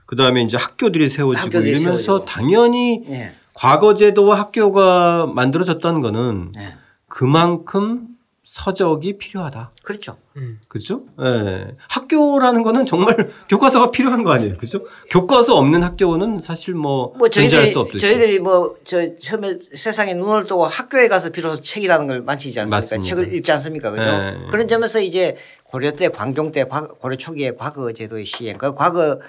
그 0.07 0.15
다음에 0.15 0.41
이제 0.41 0.57
학교들이 0.57 1.11
세워지고 1.11 1.45
학교들이 1.45 1.79
이러면서 1.79 2.01
세워지고. 2.01 2.25
당연히 2.25 3.03
네. 3.07 3.35
과거 3.53 3.93
제도와 3.93 4.39
학교가 4.39 5.27
만들어졌다는 5.27 6.01
거는 6.01 6.53
네. 6.55 6.73
그만큼 7.07 8.07
서적이 8.43 9.17
필요하다. 9.17 9.71
그렇죠. 9.83 10.17
음. 10.35 10.59
그렇죠? 10.67 11.03
예. 11.19 11.23
네. 11.23 11.67
학교라는 11.87 12.63
거는 12.63 12.85
정말 12.85 13.31
교과서가 13.47 13.91
필요한 13.91 14.23
거 14.23 14.31
아니에요. 14.31 14.57
그렇죠? 14.57 14.83
교과서 15.09 15.55
없는 15.55 15.83
학교는 15.83 16.39
사실 16.39 16.73
뭐, 16.73 17.13
뭐 17.17 17.29
존재할 17.29 17.67
수 17.67 17.79
없듯이. 17.79 18.05
저희들이 18.05 18.39
뭐 18.39 18.75
저 18.83 19.15
처음에 19.17 19.57
세상에 19.73 20.13
눈을 20.15 20.45
뜨고 20.47 20.65
학교에 20.65 21.07
가서 21.07 21.29
비로소 21.29 21.61
책이라는 21.61 22.07
걸 22.07 22.21
만지지 22.23 22.59
않습니까? 22.61 22.75
맞습니다. 22.77 23.07
책을 23.07 23.33
읽지 23.35 23.51
않습니까? 23.53 23.91
그죠? 23.91 24.03
네. 24.03 24.37
그런 24.49 24.67
점에서 24.67 24.99
이제 24.99 25.37
고려 25.63 25.91
때 25.91 26.09
광종 26.09 26.51
때 26.51 26.65
고려 26.65 27.15
초기에 27.15 27.53
과거 27.55 27.93
제도의 27.93 28.25
시행 28.25 28.57
그 28.57 28.73
과거를 28.75 29.21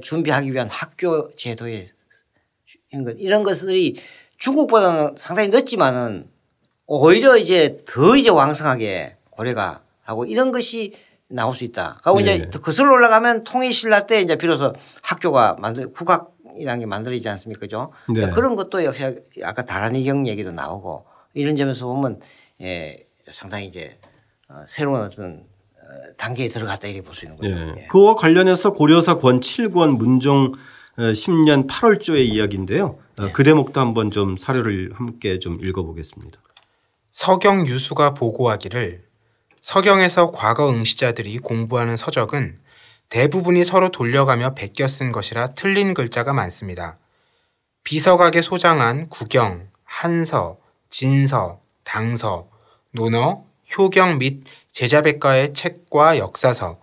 준비하기 0.00 0.52
위한 0.52 0.68
학교 0.70 1.34
제도의 1.34 1.86
이런 3.18 3.42
것들이 3.42 3.96
중국보다는 4.38 5.16
상당히 5.18 5.48
늦지만은 5.48 6.30
오히려 6.86 7.36
이제 7.36 7.78
더 7.86 8.16
이제 8.16 8.30
왕성하게 8.30 9.16
고려가 9.30 9.82
하고 10.02 10.24
이런 10.24 10.52
것이 10.52 10.94
나올 11.28 11.54
수 11.54 11.64
있다. 11.64 11.98
그리고 12.02 12.20
네. 12.20 12.34
이제 12.34 12.58
거슬러 12.60 12.92
올라가면 12.92 13.44
통일신라 13.44 14.06
때 14.06 14.20
이제 14.20 14.36
비로소 14.36 14.72
학교가 15.02 15.56
만들 15.58 15.92
국학이라는 15.92 16.80
게 16.80 16.86
만들어지지 16.86 17.28
않습니까? 17.28 17.60
그죠? 17.60 17.92
네. 18.14 18.30
그런 18.30 18.54
것도 18.54 18.84
역시 18.84 19.02
아까 19.42 19.64
다란이경 19.64 20.28
얘기도 20.28 20.52
나오고 20.52 21.06
이런 21.34 21.56
점에서 21.56 21.86
보면 21.86 22.20
예, 22.62 23.04
상당히 23.24 23.66
이제 23.66 23.98
어, 24.48 24.62
새로운 24.68 25.00
어떤 25.02 25.44
어, 25.74 26.12
단계에 26.16 26.48
들어갔다 26.48 26.86
이렇게 26.86 27.02
볼 27.02 27.14
수 27.14 27.24
있는 27.26 27.36
거죠. 27.36 27.54
네. 27.54 27.82
예. 27.82 27.86
그와 27.88 28.14
관련해서 28.14 28.72
고려사 28.72 29.16
권 29.16 29.40
7권 29.40 29.96
문종 29.96 30.52
10년 30.96 31.64
어, 31.64 31.66
8월조의 31.66 32.26
이야기인데요. 32.26 32.98
네. 33.18 33.32
그 33.32 33.42
대목도 33.42 33.80
한번 33.80 34.12
좀 34.12 34.36
사료를 34.36 34.92
함께 34.94 35.40
좀 35.40 35.58
읽어보겠습니다. 35.60 36.38
서경 37.18 37.66
유수가 37.66 38.12
보고하기를 38.12 39.02
서경에서 39.62 40.32
과거 40.32 40.68
응시자들이 40.68 41.38
공부하는 41.38 41.96
서적은 41.96 42.58
대부분이 43.08 43.64
서로 43.64 43.90
돌려가며 43.90 44.52
베껴 44.52 44.86
쓴 44.86 45.12
것이라 45.12 45.54
틀린 45.54 45.94
글자가 45.94 46.34
많습니다. 46.34 46.98
비서각에 47.84 48.42
소장한 48.42 49.08
구경, 49.08 49.66
한서, 49.82 50.58
진서, 50.90 51.62
당서, 51.84 52.50
논어, 52.92 53.46
효경 53.74 54.18
및 54.18 54.44
제자백과의 54.72 55.54
책과 55.54 56.18
역사서, 56.18 56.78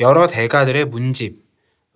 여러 0.00 0.28
대가들의 0.28 0.86
문집, 0.86 1.44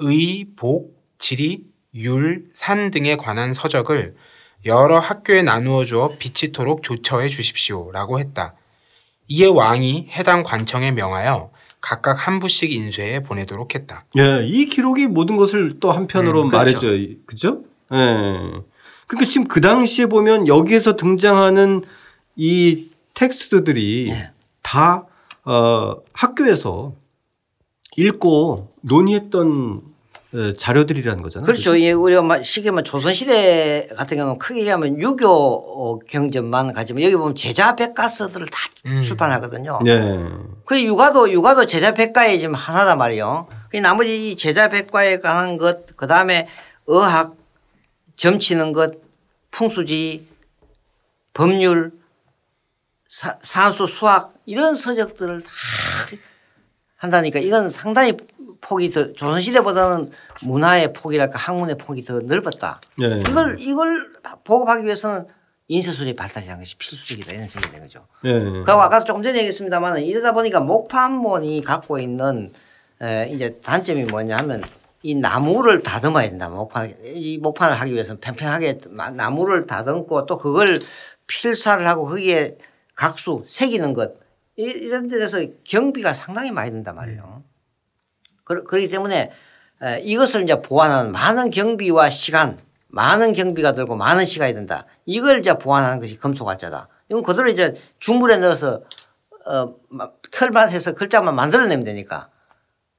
의, 0.00 0.44
복, 0.56 0.94
지리, 1.18 1.64
율, 1.94 2.50
산 2.52 2.90
등에 2.90 3.16
관한 3.16 3.54
서적을 3.54 4.14
여러 4.64 4.98
학교에 4.98 5.42
나누어 5.42 5.84
주어 5.84 6.16
비치토록 6.18 6.82
조처해 6.82 7.28
주십시오라고 7.28 8.18
했다. 8.18 8.54
이에 9.28 9.46
왕이 9.46 10.08
해당 10.10 10.42
관청에 10.42 10.90
명하여 10.90 11.50
각각 11.80 12.26
한 12.26 12.40
부씩 12.40 12.72
인쇄해 12.72 13.22
보내도록 13.22 13.74
했다. 13.74 14.04
예, 14.18 14.44
이 14.44 14.66
기록이 14.66 15.06
모든 15.06 15.36
것을 15.36 15.78
또 15.80 15.92
한편으로 15.92 16.44
음, 16.44 16.48
그렇죠. 16.48 16.56
말해줘요. 16.56 17.14
그죠? 17.26 17.62
예. 17.92 17.96
그러니까 19.06 19.30
지금 19.30 19.46
그 19.46 19.60
당시에 19.60 20.06
보면 20.06 20.48
여기에서 20.48 20.96
등장하는 20.96 21.82
이 22.36 22.90
텍스트들이 23.14 24.06
예. 24.10 24.30
다, 24.62 25.06
어, 25.44 25.96
학교에서 26.12 26.94
읽고 27.96 28.74
논의했던 28.82 29.82
자료들이라는 30.58 31.22
거잖아요. 31.22 31.46
그렇죠. 31.46 31.78
예, 31.80 31.92
우리가 31.92 32.42
쉽게 32.42 32.70
말 32.70 32.84
조선시대 32.84 33.88
같은 33.96 34.18
경우는 34.18 34.38
크게 34.38 34.60
얘기하면 34.60 35.00
유교 35.00 35.26
어, 35.26 35.98
경전만 36.00 36.74
가지만 36.74 37.02
여기 37.02 37.16
보면 37.16 37.34
제자 37.34 37.74
백과서들을 37.74 38.46
다 38.48 38.58
음. 38.86 39.00
출판하거든요. 39.00 39.80
네. 39.84 40.22
그 40.66 40.82
육아도 40.82 41.32
육아도 41.32 41.64
제자 41.64 41.94
백과에 41.94 42.36
지금 42.36 42.54
하나다 42.54 42.94
말이요. 42.94 43.48
그 43.70 43.78
나머지 43.78 44.36
제자 44.36 44.68
백과에 44.68 45.18
관한 45.20 45.56
것, 45.56 45.96
그 45.96 46.06
다음에 46.06 46.46
의학, 46.86 47.34
점치는 48.16 48.72
것, 48.72 48.94
풍수지, 49.50 50.26
법률, 51.32 51.92
사, 53.08 53.38
산수, 53.40 53.86
수학 53.86 54.34
이런 54.44 54.74
서적들을 54.74 55.40
다 55.40 55.50
한다니까 56.96 57.38
이건 57.38 57.70
상당히 57.70 58.14
폭이 58.60 58.90
더 58.90 59.12
조선시대보다는 59.12 60.10
문화의 60.44 60.92
폭이랄까 60.92 61.38
학문의 61.38 61.76
폭이 61.76 62.04
더 62.04 62.20
넓었다. 62.20 62.80
네. 62.98 63.20
이걸 63.20 63.56
이걸 63.60 64.10
보급하기 64.44 64.84
위해서는 64.84 65.26
인쇄술이 65.68 66.16
발달한 66.16 66.58
것이 66.58 66.76
필수적이다 66.76 67.32
이런 67.32 67.44
생각이 67.44 67.72
된 67.72 67.82
거죠. 67.82 68.06
네. 68.22 68.32
그리고 68.32 68.72
아까 68.72 69.04
조금 69.04 69.22
전에 69.22 69.38
얘기했습니다만 69.38 70.02
이러다 70.02 70.32
보니까 70.32 70.60
목판본이 70.60 71.62
갖고 71.62 71.98
있는 71.98 72.50
에 73.00 73.30
이제 73.30 73.60
단점이 73.62 74.04
뭐냐 74.04 74.36
하면 74.38 74.62
이 75.02 75.14
나무를 75.14 75.82
다듬어야 75.82 76.28
된다. 76.28 76.48
목판 76.48 76.92
이 77.04 77.38
목판을 77.38 77.80
하기 77.80 77.92
위해서는 77.92 78.20
팽팽하게 78.20 78.80
나무를 79.14 79.66
다듬고 79.66 80.26
또 80.26 80.38
그걸 80.38 80.76
필사를 81.26 81.86
하고 81.86 82.06
거기에 82.06 82.56
각수 82.94 83.44
새기는 83.46 83.92
것 83.92 84.14
이런 84.56 85.08
데서 85.08 85.38
경비가 85.62 86.12
상당히 86.12 86.50
많이 86.50 86.72
든단 86.72 86.96
말이에요. 86.96 87.37
그렇기 88.48 88.88
때문에 88.88 89.30
이것을 90.02 90.42
이제 90.42 90.60
보완하는 90.60 91.12
많은 91.12 91.50
경비와 91.50 92.10
시간, 92.10 92.58
많은 92.88 93.34
경비가 93.34 93.72
들고 93.72 93.96
많은 93.96 94.24
시간이 94.24 94.54
든다. 94.54 94.86
이걸 95.04 95.38
이제 95.38 95.54
보완하는 95.54 96.00
것이 96.00 96.16
금속활자다. 96.18 96.88
이건 97.10 97.22
그대로 97.22 97.48
이제 97.48 97.74
중물에 97.98 98.38
넣어서 98.38 98.82
어, 99.46 99.74
털만 100.30 100.70
해서 100.70 100.92
글자만 100.92 101.34
만들어내면 101.34 101.84
되니까. 101.84 102.28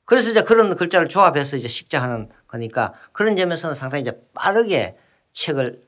그래서 0.05 0.31
이제 0.31 0.41
그런 0.41 0.75
글자를 0.75 1.07
조합해서 1.07 1.57
이제 1.57 1.67
식자하는 1.67 2.29
거니까 2.47 2.93
그런 3.12 3.35
점에서는 3.35 3.75
상당히 3.75 4.01
이제 4.01 4.19
빠르게 4.33 4.97
책을 5.31 5.83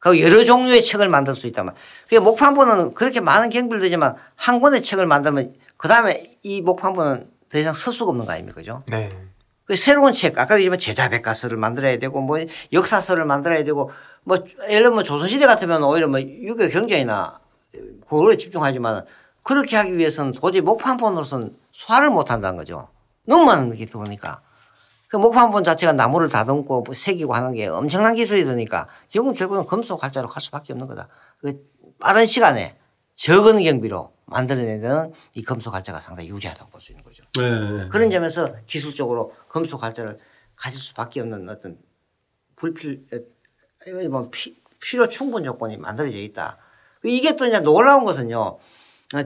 그 0.00 0.18
여러 0.22 0.44
종류의 0.44 0.82
책을 0.82 1.10
만들 1.10 1.34
수 1.34 1.46
있다면. 1.46 1.74
그 2.08 2.14
목판본은 2.14 2.94
그렇게 2.94 3.20
많은 3.20 3.50
경비를 3.50 3.80
들지만 3.80 4.16
한 4.36 4.60
권의 4.60 4.82
책을 4.82 5.06
만들면 5.06 5.54
그 5.76 5.88
다음에 5.88 6.38
이 6.42 6.62
목판본은 6.62 7.30
더 7.50 7.58
이상 7.58 7.74
쓸 7.74 7.92
수가 7.92 8.10
없는 8.10 8.26
거 8.26 8.32
아닙니까? 8.32 8.56
그죠? 8.56 8.82
네. 8.86 9.16
그 9.64 9.76
새로운 9.76 10.12
책, 10.12 10.38
아까 10.38 10.54
얘기했지만 10.54 10.78
제자백과서를 10.78 11.56
만들어야 11.56 11.98
되고 11.98 12.20
뭐 12.20 12.38
역사서를 12.72 13.24
만들어야 13.24 13.62
되고 13.64 13.90
뭐 14.24 14.38
예를 14.68 14.84
들면 14.84 15.04
조선시대 15.04 15.46
같으면 15.46 15.82
오히려 15.84 16.08
뭐 16.08 16.20
유교 16.20 16.68
경제나 16.68 17.38
그거에 18.08 18.36
집중하지만 18.36 19.04
그렇게 19.42 19.76
하기 19.76 19.96
위해서는 19.96 20.32
도저히 20.32 20.60
목판 20.60 20.96
본으로서는 20.96 21.56
소화를 21.70 22.10
못 22.10 22.30
한다는 22.30 22.56
거죠. 22.56 22.88
너무 23.26 23.44
많은 23.44 23.74
게 23.76 23.86
들어오니까. 23.86 24.40
그 25.08 25.16
목판 25.16 25.50
본 25.50 25.64
자체가 25.64 25.92
나무를 25.92 26.28
다듬고 26.28 26.82
뭐 26.82 26.94
새기고 26.94 27.34
하는 27.34 27.54
게 27.54 27.66
엄청난 27.66 28.14
기술이 28.14 28.44
드니까 28.44 28.86
결국은 29.08 29.34
결국은 29.34 29.66
금속 29.66 30.02
활자로 30.02 30.28
갈 30.28 30.40
수밖에 30.40 30.72
없는 30.72 30.86
거다. 30.88 31.08
그 31.40 31.64
빠른 31.98 32.26
시간에 32.26 32.76
적은 33.16 33.62
경비로 33.62 34.12
만들어내는 34.26 35.12
이 35.34 35.42
금속 35.42 35.74
활자가 35.74 36.00
상당히 36.00 36.28
유리하다고 36.28 36.70
볼 36.70 36.80
수 36.80 36.92
있는 36.92 37.02
거죠. 37.04 37.09
네. 37.38 37.88
그런 37.88 38.10
점에서 38.10 38.54
기술적으로 38.66 39.34
금속 39.48 39.82
활자를 39.82 40.18
가질 40.56 40.80
수밖에 40.80 41.20
없는 41.20 41.48
어떤 41.48 41.78
불필 42.56 43.06
뭐 44.10 44.30
필요 44.80 45.08
충분 45.08 45.44
조건이 45.44 45.76
만들어져 45.76 46.16
있다. 46.18 46.58
이게 47.04 47.34
또 47.34 47.46
이제 47.46 47.60
놀라운 47.60 48.04
것은요. 48.04 48.58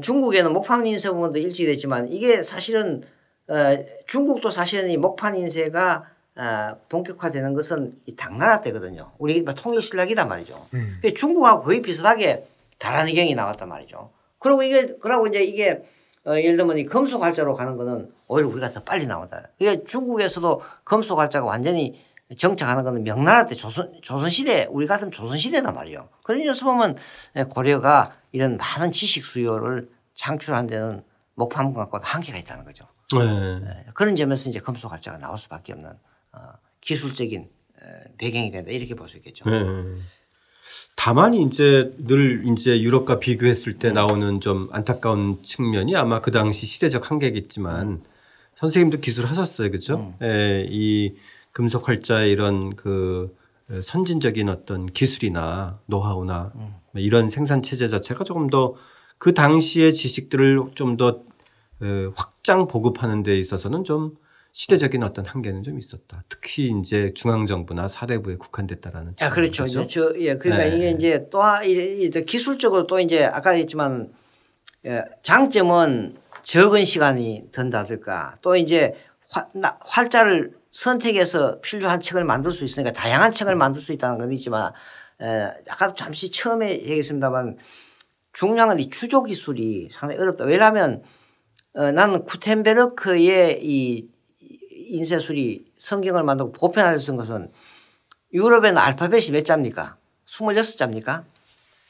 중국에는 0.00 0.52
목판 0.52 0.86
인쇄 0.86 1.10
부분도 1.10 1.38
일찍 1.38 1.66
됐지만 1.66 2.10
이게 2.10 2.42
사실은 2.42 3.02
어, 3.48 3.84
중국도 4.06 4.50
사실은 4.50 4.90
이 4.90 4.96
목판 4.96 5.36
인쇄가 5.36 6.08
어, 6.36 6.76
본격화되는 6.88 7.52
것은 7.54 8.00
이 8.06 8.16
당나라 8.16 8.60
때거든요. 8.60 9.12
우리 9.18 9.42
뭐 9.42 9.54
통일신라기단 9.54 10.28
말이죠. 10.28 10.66
음. 10.74 11.00
중국하고 11.14 11.62
거의 11.64 11.82
비슷하게 11.82 12.46
다란의경이 12.78 13.34
나왔단 13.34 13.68
말이죠. 13.68 14.10
그리고 14.38 14.62
이게 14.62 14.96
그러고 14.96 15.26
이제 15.26 15.44
이게 15.44 15.84
어, 16.26 16.36
예를 16.36 16.56
들면 16.56 16.78
이 16.78 16.84
금속 16.84 17.22
활자로 17.22 17.54
가는 17.54 17.76
거는 17.76 18.10
오히려 18.28 18.48
우리가 18.48 18.70
더 18.70 18.82
빨리 18.82 19.06
나온다. 19.06 19.42
이게 19.58 19.84
중국에서도 19.84 20.62
금속 20.84 21.18
활자가 21.18 21.46
완전히 21.46 22.02
정착하는 22.38 22.82
거는 22.84 23.04
명나라 23.04 23.44
때 23.44 23.54
조선 23.54 23.92
조선 24.02 24.30
시대 24.30 24.66
우리 24.70 24.86
같은 24.86 25.10
조선 25.10 25.36
시대단 25.38 25.74
말이에요. 25.74 26.08
그런 26.22 26.42
점에서 26.42 26.64
보면 26.64 26.96
고려가 27.50 28.12
이런 28.32 28.56
많은 28.56 28.90
지식 28.92 29.24
수요를 29.24 29.90
창출한 30.14 30.66
데는 30.66 31.02
목판문 31.34 31.74
갖고 31.74 31.98
한계가 32.02 32.38
있다는 32.38 32.64
거죠. 32.64 32.86
네. 33.12 33.60
네. 33.60 33.86
그런 33.94 34.16
점에서 34.16 34.48
이제 34.48 34.60
금속 34.60 34.90
활자가 34.92 35.18
나올 35.18 35.36
수밖에 35.36 35.72
없는 35.74 35.90
어, 36.32 36.38
기술적인 36.80 37.50
배경이 38.16 38.50
된다 38.50 38.70
이렇게 38.70 38.94
볼 38.94 39.06
수 39.08 39.18
있겠죠. 39.18 39.44
네. 39.48 39.60
다만 40.96 41.34
이제 41.34 41.92
늘 41.98 42.44
이제 42.46 42.80
유럽과 42.80 43.18
비교했을 43.18 43.78
때 43.78 43.90
나오는 43.92 44.40
좀 44.40 44.68
안타까운 44.72 45.36
측면이 45.42 45.96
아마 45.96 46.20
그 46.20 46.30
당시 46.30 46.66
시대적 46.66 47.10
한계겠지만 47.10 48.02
선생님도 48.58 49.00
기술하셨어요, 49.00 49.70
그렇죠? 49.70 50.14
음. 50.20 50.26
예, 50.26 50.66
이 50.70 51.14
금속 51.52 51.88
활자의 51.88 52.30
이런 52.32 52.76
그 52.76 53.36
선진적인 53.82 54.48
어떤 54.48 54.86
기술이나 54.86 55.80
노하우나 55.86 56.52
음. 56.54 56.74
이런 56.94 57.30
생산 57.30 57.62
체제 57.62 57.88
자체가 57.88 58.24
조금 58.24 58.48
더 58.48 58.76
그 59.18 59.32
당시의 59.32 59.94
지식들을 59.94 60.72
좀 60.74 60.96
더 60.96 61.22
확장 62.14 62.66
보급하는 62.68 63.22
데 63.22 63.38
있어서는 63.38 63.84
좀 63.84 64.16
시대적인 64.54 65.02
어떤 65.02 65.26
한계는 65.26 65.64
좀 65.64 65.80
있었다. 65.80 66.22
특히 66.28 66.72
이제 66.80 67.12
중앙정부나 67.12 67.88
사대부에 67.88 68.36
국한됐다라는. 68.36 69.14
아, 69.20 69.30
그렇죠. 69.30 69.64
이제 69.64 69.84
저, 69.84 70.14
예. 70.16 70.36
그러니까 70.36 70.68
네. 70.68 70.76
이게 70.76 70.90
이제 70.92 71.28
또, 71.28 71.42
이제 71.64 72.22
기술적으로 72.22 72.86
또 72.86 73.00
이제 73.00 73.24
아까 73.24 73.50
했지만 73.50 74.12
예, 74.86 75.02
장점은 75.24 76.16
적은 76.44 76.84
시간이 76.84 77.48
든다든가 77.50 78.36
또 78.42 78.54
이제 78.54 78.94
화, 79.28 79.48
나, 79.54 79.76
활자를 79.80 80.52
선택해서 80.70 81.60
필요한 81.60 82.00
책을 82.00 82.24
만들 82.24 82.52
수 82.52 82.64
있으니까 82.64 82.92
다양한 82.92 83.32
책을 83.32 83.56
만들 83.56 83.82
수 83.82 83.92
있다는 83.92 84.18
건 84.18 84.30
있지만 84.30 84.72
에, 85.20 85.50
아까 85.68 85.92
잠시 85.94 86.30
처음에 86.30 86.74
얘기했습니다만 86.74 87.56
중요한 88.32 88.78
이 88.78 88.88
추조 88.88 89.24
기술이 89.24 89.88
상당히 89.90 90.22
어렵다. 90.22 90.44
왜냐하면 90.44 91.02
어, 91.72 91.90
나는 91.90 92.24
쿠텐베르크의 92.24 93.58
이 93.62 94.13
인쇄술이 94.94 95.64
성경을 95.76 96.22
만들고 96.22 96.52
보편화를 96.52 97.00
쓴 97.00 97.16
것은 97.16 97.50
유럽에는 98.32 98.78
알파벳이 98.78 99.30
몇 99.32 99.44
자입니까? 99.44 99.96
26자입니까? 100.26 101.24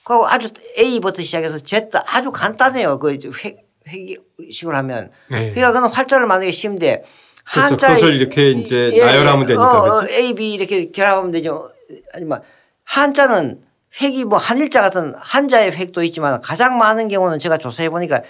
그 0.05 0.15
아주 0.25 0.51
A부터 0.79 1.23
시작해서 1.23 1.59
Z 1.59 1.91
아주 2.07 2.33
간단해요. 2.33 2.99
그 2.99 3.19
획, 3.45 3.67
획식으로 3.87 4.77
하면. 4.77 5.11
네. 5.31 5.51
그러니까 5.53 5.73
그는 5.73 5.89
활자를 5.89 6.27
만들기 6.27 6.53
쉬운데 6.53 7.05
한자 7.45 7.89
그것을 7.89 8.15
이렇게 8.17 8.53
이제 8.53 8.91
예, 8.95 9.05
나열하면 9.05 9.47
되니까. 9.47 9.83
어, 9.83 9.99
어, 9.99 10.07
A, 10.09 10.35
B 10.35 10.55
이렇게 10.55 10.91
결합하면 10.91 11.31
되죠. 11.31 11.71
아니면 12.15 12.43
한자는 12.85 13.63
획이 14.01 14.25
뭐 14.25 14.39
한일자 14.39 14.81
같은 14.81 15.15
한자의 15.17 15.73
획도 15.73 16.03
있지만 16.05 16.41
가장 16.41 16.79
많은 16.79 17.09
경우는 17.09 17.39
제가 17.39 17.59
조사해 17.59 17.91
보니까 17.91 18.23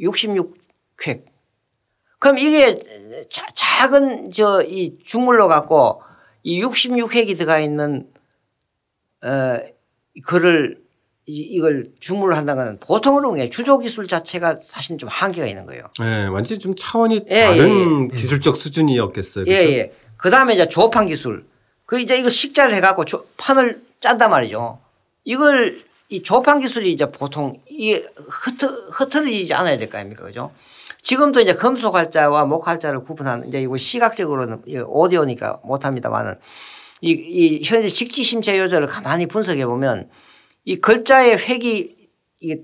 66획. 0.00 1.35
그럼 2.18 2.38
이게 2.38 2.78
자, 3.30 3.46
작은 3.54 4.30
저이 4.30 4.98
주물로 5.04 5.48
갖고 5.48 6.02
이 6.42 6.62
66획이 6.62 7.36
들어가 7.36 7.58
있는 7.58 8.08
어 9.22 9.58
글을 10.24 10.86
이걸 11.26 11.86
주문을 11.98 12.36
한다는 12.36 12.64
건 12.64 12.78
보통 12.80 13.16
어려운 13.16 13.34
게 13.34 13.50
주조 13.50 13.78
기술 13.78 14.06
자체가 14.06 14.60
사실 14.62 14.96
좀 14.96 15.08
한계가 15.08 15.46
있는 15.46 15.66
거예요. 15.66 15.82
네, 15.98 16.26
완전히 16.26 16.60
좀 16.60 16.74
차원이 16.76 17.24
예, 17.28 17.44
다른 17.46 18.10
예, 18.12 18.16
예. 18.16 18.16
기술적 18.16 18.56
수준이었겠어요. 18.56 19.44
예, 19.48 19.52
예. 19.52 19.92
그 20.16 20.30
다음에 20.30 20.54
이제 20.54 20.68
조판 20.68 21.06
기술. 21.08 21.44
그 21.84 22.00
이제 22.00 22.18
이거 22.18 22.30
식자를 22.30 22.74
해갖고 22.76 23.04
판을 23.36 23.82
짠단 24.00 24.30
말이죠. 24.30 24.78
이걸 25.24 25.80
이 26.08 26.22
조판 26.22 26.60
기술이 26.60 26.92
이제 26.92 27.06
보통 27.06 27.60
이게 27.76 28.06
흐트, 28.16 28.66
흐트러지지 28.92 29.54
않아야 29.54 29.76
될 29.78 29.88
거 29.90 29.98
아닙니까? 29.98 30.24
그죠? 30.24 30.50
지금도 31.02 31.40
이제 31.40 31.54
금속 31.54 31.94
활자와 31.94 32.46
목 32.46 32.66
활자를 32.66 33.00
구분하는 33.00 33.48
이제 33.48 33.60
이거 33.60 33.76
시각적으로는 33.76 34.62
오디오니까 34.86 35.60
못합니다만은 35.62 36.34
이, 37.02 37.10
이 37.12 37.62
현재 37.64 37.88
직지 37.88 38.22
심체 38.22 38.58
요절을 38.58 38.86
가만히 38.88 39.26
분석해 39.26 39.66
보면 39.66 40.08
이 40.64 40.76
글자의 40.76 41.36
획이 41.38 41.94
이게 42.40 42.62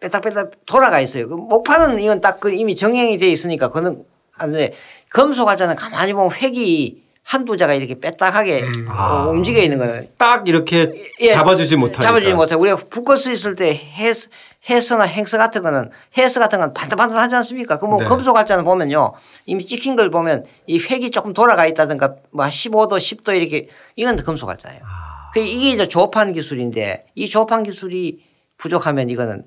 빼딱빼딱 0.00 0.64
돌아가 0.66 1.00
있어요. 1.00 1.28
그 1.28 1.34
목판은 1.34 1.98
이건 1.98 2.20
딱 2.20 2.40
그 2.40 2.52
이미 2.52 2.76
정형이 2.76 3.18
돼 3.18 3.28
있으니까 3.28 3.68
그는 3.68 4.04
안 4.32 4.52
돼. 4.52 4.74
금속 5.10 5.48
활자는 5.48 5.74
가만히 5.76 6.12
보면 6.12 6.30
획이 6.32 7.02
한두 7.28 7.58
자가 7.58 7.74
이렇게 7.74 8.00
빼딱하게 8.00 8.62
음. 8.62 8.86
아. 8.88 9.26
움직여 9.26 9.60
있는 9.60 9.76
거예요. 9.76 10.02
딱 10.16 10.48
이렇게 10.48 11.12
예, 11.20 11.32
잡아주지 11.32 11.76
못하니까. 11.76 12.02
잡아주지 12.02 12.32
못하고 12.32 12.62
우리가 12.62 12.78
북커스 12.88 13.30
있을 13.30 13.54
때 13.54 13.74
해스, 13.74 14.30
해서나 14.70 15.04
행서 15.04 15.36
같은 15.36 15.60
거는 15.60 15.90
해서 16.16 16.40
같은 16.40 16.58
건 16.58 16.72
반듯반듯하지 16.72 17.34
않습니까? 17.34 17.78
그뭐 17.78 17.98
네. 17.98 18.06
금속 18.06 18.34
활자는 18.34 18.64
보면요. 18.64 19.12
이미 19.44 19.62
찍힌 19.62 19.94
걸 19.94 20.10
보면 20.10 20.46
이 20.66 20.78
획이 20.78 21.10
조금 21.10 21.34
돌아가 21.34 21.66
있다든가 21.66 22.14
뭐 22.30 22.46
15도 22.46 22.92
10도 22.96 23.36
이렇게 23.36 23.68
이건 23.96 24.16
금속 24.16 24.48
활자예요. 24.48 24.80
아. 24.84 25.30
그 25.34 25.40
이게 25.40 25.72
이제 25.72 25.86
조판 25.86 26.32
기술인데 26.32 27.04
이 27.14 27.28
조판 27.28 27.62
기술이 27.62 28.24
부족하면 28.56 29.10
이거는 29.10 29.44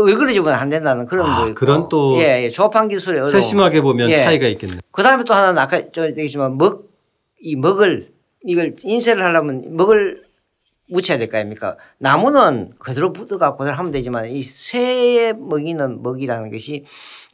왜 0.00 0.14
그러지 0.14 0.40
보면 0.40 0.54
안 0.54 0.68
된다는 0.70 1.06
그런 1.06 1.26
아, 1.30 1.44
거 1.46 1.54
그런 1.54 1.88
또 1.88 2.16
예, 2.20 2.44
예. 2.44 2.50
조합한 2.50 2.88
기술에. 2.88 3.24
세심하게 3.30 3.80
보면 3.82 4.10
예. 4.10 4.16
차이가 4.18 4.46
있겠네. 4.48 4.78
그 4.90 5.02
다음에 5.02 5.24
또 5.24 5.34
하나는 5.34 5.58
아까 5.58 5.80
저 5.92 6.06
얘기했지만 6.08 6.56
먹, 6.58 6.88
이 7.40 7.56
먹을 7.56 8.12
이걸 8.44 8.74
인쇄를 8.84 9.22
하려면 9.22 9.76
먹을 9.76 10.22
묻혀야 10.90 11.16
될 11.16 11.30
거 11.30 11.38
아닙니까? 11.38 11.76
나무는 11.98 12.70
그대로 12.78 13.10
묻어갖고 13.10 13.58
그대로 13.58 13.76
하면 13.76 13.92
되지만 13.92 14.26
이 14.26 14.42
쇠에 14.42 15.32
먹이는 15.32 16.02
먹이라는 16.02 16.50
것이 16.50 16.84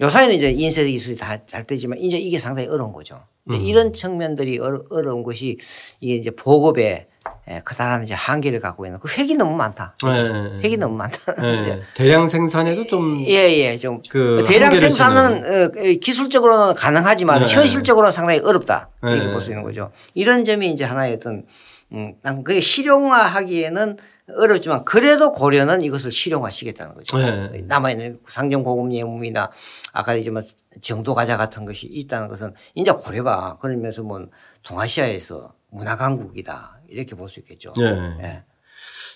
요사이는 0.00 0.34
이제 0.36 0.50
인쇄 0.50 0.84
기술이 0.84 1.16
다 1.16 1.38
잘 1.46 1.64
되지만 1.64 1.98
이제 1.98 2.18
이게 2.18 2.38
상당히 2.38 2.68
어려운 2.68 2.92
거죠. 2.92 3.20
이제 3.48 3.56
음. 3.56 3.62
이런 3.62 3.92
측면들이 3.92 4.58
어려운 4.58 5.22
것이 5.24 5.58
이게 6.00 6.14
이제 6.16 6.30
보급에 6.30 7.08
예, 7.50 7.60
커다란 7.64 8.04
이제 8.04 8.14
한계를 8.14 8.60
갖고 8.60 8.86
있는 8.86 8.98
그 9.00 9.08
획이 9.10 9.36
너무 9.36 9.56
많다. 9.56 9.94
네. 10.04 10.60
획이 10.64 10.76
너무 10.76 10.96
많다. 10.96 11.34
네. 11.36 11.80
대량 11.94 12.28
생산에도 12.28 12.86
좀 12.86 13.20
예예 13.20 13.72
예, 13.72 13.76
좀그 13.76 14.42
대량 14.46 14.74
생산은 14.74 15.44
어, 15.44 15.68
기술적으로는 16.00 16.74
가능하지만 16.74 17.40
네. 17.40 17.46
현실적으로는 17.46 18.12
상당히 18.12 18.40
어렵다 18.40 18.90
이렇게 19.02 19.26
네. 19.26 19.32
볼수 19.32 19.50
있는 19.50 19.62
거죠. 19.62 19.90
이런 20.14 20.44
점이 20.44 20.70
이제 20.70 20.84
하나의 20.84 21.14
어떤 21.14 21.44
음, 21.92 22.14
그게 22.44 22.60
실용화하기에는 22.60 23.96
어렵지만 24.36 24.84
그래도 24.84 25.32
고려는 25.32 25.80
이것을 25.82 26.10
실용화시겠다는 26.10 26.94
거죠. 26.94 27.16
네. 27.18 27.62
남아있는 27.64 28.20
상정 28.26 28.62
고급 28.62 28.92
예물이나 28.92 29.50
아까 29.92 30.14
이제 30.14 30.30
뭐 30.30 30.42
정도 30.82 31.14
과자 31.14 31.36
같은 31.36 31.64
것이 31.64 31.86
있다는 31.86 32.28
것은 32.28 32.52
이제 32.74 32.90
고려가 32.92 33.56
그러면서 33.60 34.02
뭐 34.02 34.20
동아시아에서 34.64 35.54
문화 35.70 35.96
강국이다 35.96 36.77
이렇게 36.88 37.14
볼 37.14 37.28
수 37.28 37.40
있겠죠. 37.40 37.72
네. 37.76 37.90
네. 38.20 38.42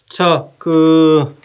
자, 0.08 0.46
그 0.58 1.36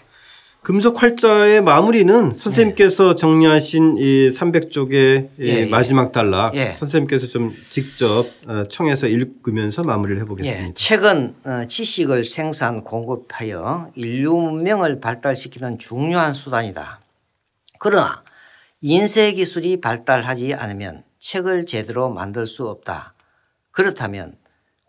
금속 0.62 1.02
활자의 1.02 1.62
마무리는 1.62 2.36
선생님께서 2.36 3.12
네. 3.12 3.16
정리하신 3.16 3.98
이 4.00 4.30
300쪽의 4.30 5.30
예, 5.40 5.46
예. 5.46 5.66
마지막 5.68 6.12
단락 6.12 6.56
예. 6.56 6.76
선생님께서 6.78 7.28
좀 7.28 7.54
직접 7.70 8.26
어, 8.48 8.66
청해서 8.70 9.08
읽으면서 9.08 9.82
마무리를 9.84 10.20
해보겠습니다. 10.24 10.63
예. 10.63 10.74
최근 10.76 11.36
어, 11.46 11.63
지식을 11.66 12.26
생산 12.26 12.84
공급하여 12.84 13.92
인류 13.96 14.36
문명을 14.36 15.00
발달시키는 15.00 15.80
중요한 15.80 16.34
수단이다. 16.34 17.00
그러나 17.80 18.24
인쇄 18.82 19.32
기술이 19.32 19.80
발달하지 19.80 20.54
않으면 20.54 21.04
책을 21.20 21.66
제대로 21.66 22.10
만들 22.10 22.46
수 22.46 22.68
없다. 22.68 23.13
그렇다면 23.72 24.36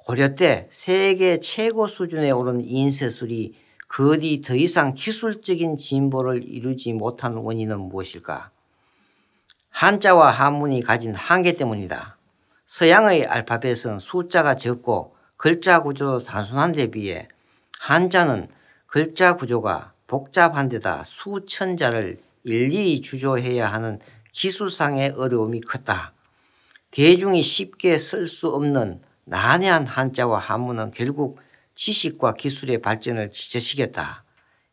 고려 0.09 0.35
때 0.35 0.67
세계 0.71 1.39
최고 1.39 1.87
수준에 1.87 2.31
오른 2.31 2.65
인쇄술이 2.65 3.53
그 3.89 4.15
어디 4.15 4.41
더 4.41 4.55
이상 4.55 4.95
기술적인 4.95 5.77
진보를 5.77 6.49
이루지 6.49 6.95
못한 6.95 7.35
원인은 7.37 7.79
무엇일까? 7.79 8.51
한자와 9.69 10.31
한문이 10.31 10.81
가진 10.81 11.15
한계 11.15 11.53
때문이다. 11.53 12.17
서양의 12.65 13.27
알파벳은 13.27 13.99
숫자가 13.99 14.57
적고 14.57 15.15
글자 15.37 15.83
구조도 15.83 16.25
단순한 16.25 16.73
데 16.73 16.87
비해 16.87 17.29
한자는 17.79 18.49
글자 18.87 19.37
구조가 19.37 19.93
복잡한 20.07 20.71
데다 20.71 21.05
수천 21.05 21.77
자를 21.77 22.19
일일이 22.45 23.03
주조해야 23.03 23.71
하는 23.71 24.01
기술상의 24.33 25.17
어려움이 25.19 25.61
컸다. 25.61 26.15
대중이 26.93 27.43
쉽게 27.43 27.99
쓸 27.99 28.27
수 28.27 28.49
없는 28.49 29.03
난해한 29.29 29.87
한자와 29.87 30.39
한문은 30.39 30.91
결국 30.91 31.39
지식과 31.75 32.35
기술의 32.35 32.81
발전을 32.81 33.31
지저시켰다. 33.31 34.25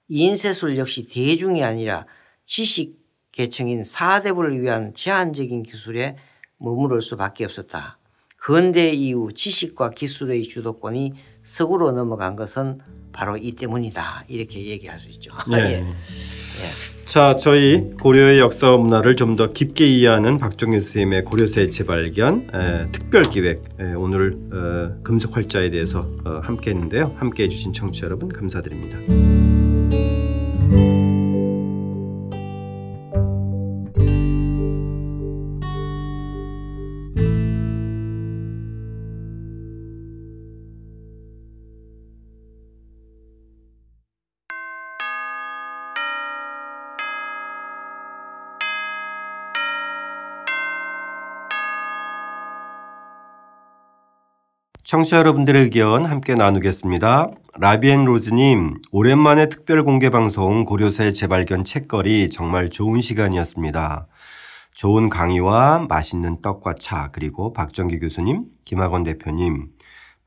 인쇄술 0.08 0.78
역시 0.78 1.08
대중이 1.08 1.64
아니라 1.64 2.06
지식 2.46 3.00
계층인 3.32 3.84
사대부를 3.84 4.62
위한 4.62 4.94
제한적인 4.94 5.64
기술에 5.64 6.16
머무를 6.58 7.02
수밖에 7.02 7.44
없었다. 7.46 7.98
근대 8.38 8.92
이후 8.92 9.34
지식과 9.34 9.92
기술의 9.92 10.44
주도권이 10.44 11.14
서구로 11.44 11.92
넘어간 11.92 12.36
것은 12.36 12.80
바로 13.12 13.38
이 13.38 13.52
때문이다. 13.54 14.26
이렇게 14.28 14.64
얘기할 14.66 15.00
수 15.00 15.10
있죠. 15.10 15.34
네. 15.50 15.58
예. 15.82 16.45
예. 16.62 17.06
자, 17.06 17.38
저희 17.38 17.92
고려의 18.02 18.40
역사와 18.40 18.78
문화를 18.78 19.16
좀 19.16 19.36
더 19.36 19.52
깊게 19.52 19.86
이해하는 19.86 20.38
박정희 20.40 20.80
선생님의 20.82 21.24
고려사의 21.26 21.70
재발견 21.70 22.48
에, 22.54 22.92
특별 22.92 23.30
기획 23.30 23.64
에, 23.80 23.94
오늘 23.94 24.38
어, 24.52 25.02
금속 25.04 25.36
활자에 25.36 25.70
대해서 25.70 26.10
어, 26.26 26.40
함께 26.44 26.72
했는데요. 26.72 27.14
함께 27.18 27.44
해 27.44 27.48
주신 27.48 27.74
청취자 27.74 28.06
여러분 28.08 28.30
감사드립니다. 28.30 29.45
청취자 54.86 55.18
여러분들의 55.18 55.64
의견 55.64 56.06
함께 56.06 56.36
나누겠습니다. 56.36 57.30
라비앤 57.60 58.06
로즈님, 58.06 58.82
오랜만에 58.92 59.50
특별 59.50 59.84
공개 59.84 60.12
방송 60.12 60.64
고려사의 60.64 61.16
재발견 61.16 61.64
책거리 61.64 62.30
정말 62.30 62.70
좋은 62.70 63.02
시간이었습니다. 63.02 64.06
좋은 64.76 65.10
강의와 65.10 65.88
맛있는 65.90 66.40
떡과 66.40 66.76
차, 66.80 67.10
그리고 67.12 67.52
박정기 67.52 67.98
교수님, 67.98 68.46
김학원 68.64 69.02
대표님, 69.02 69.70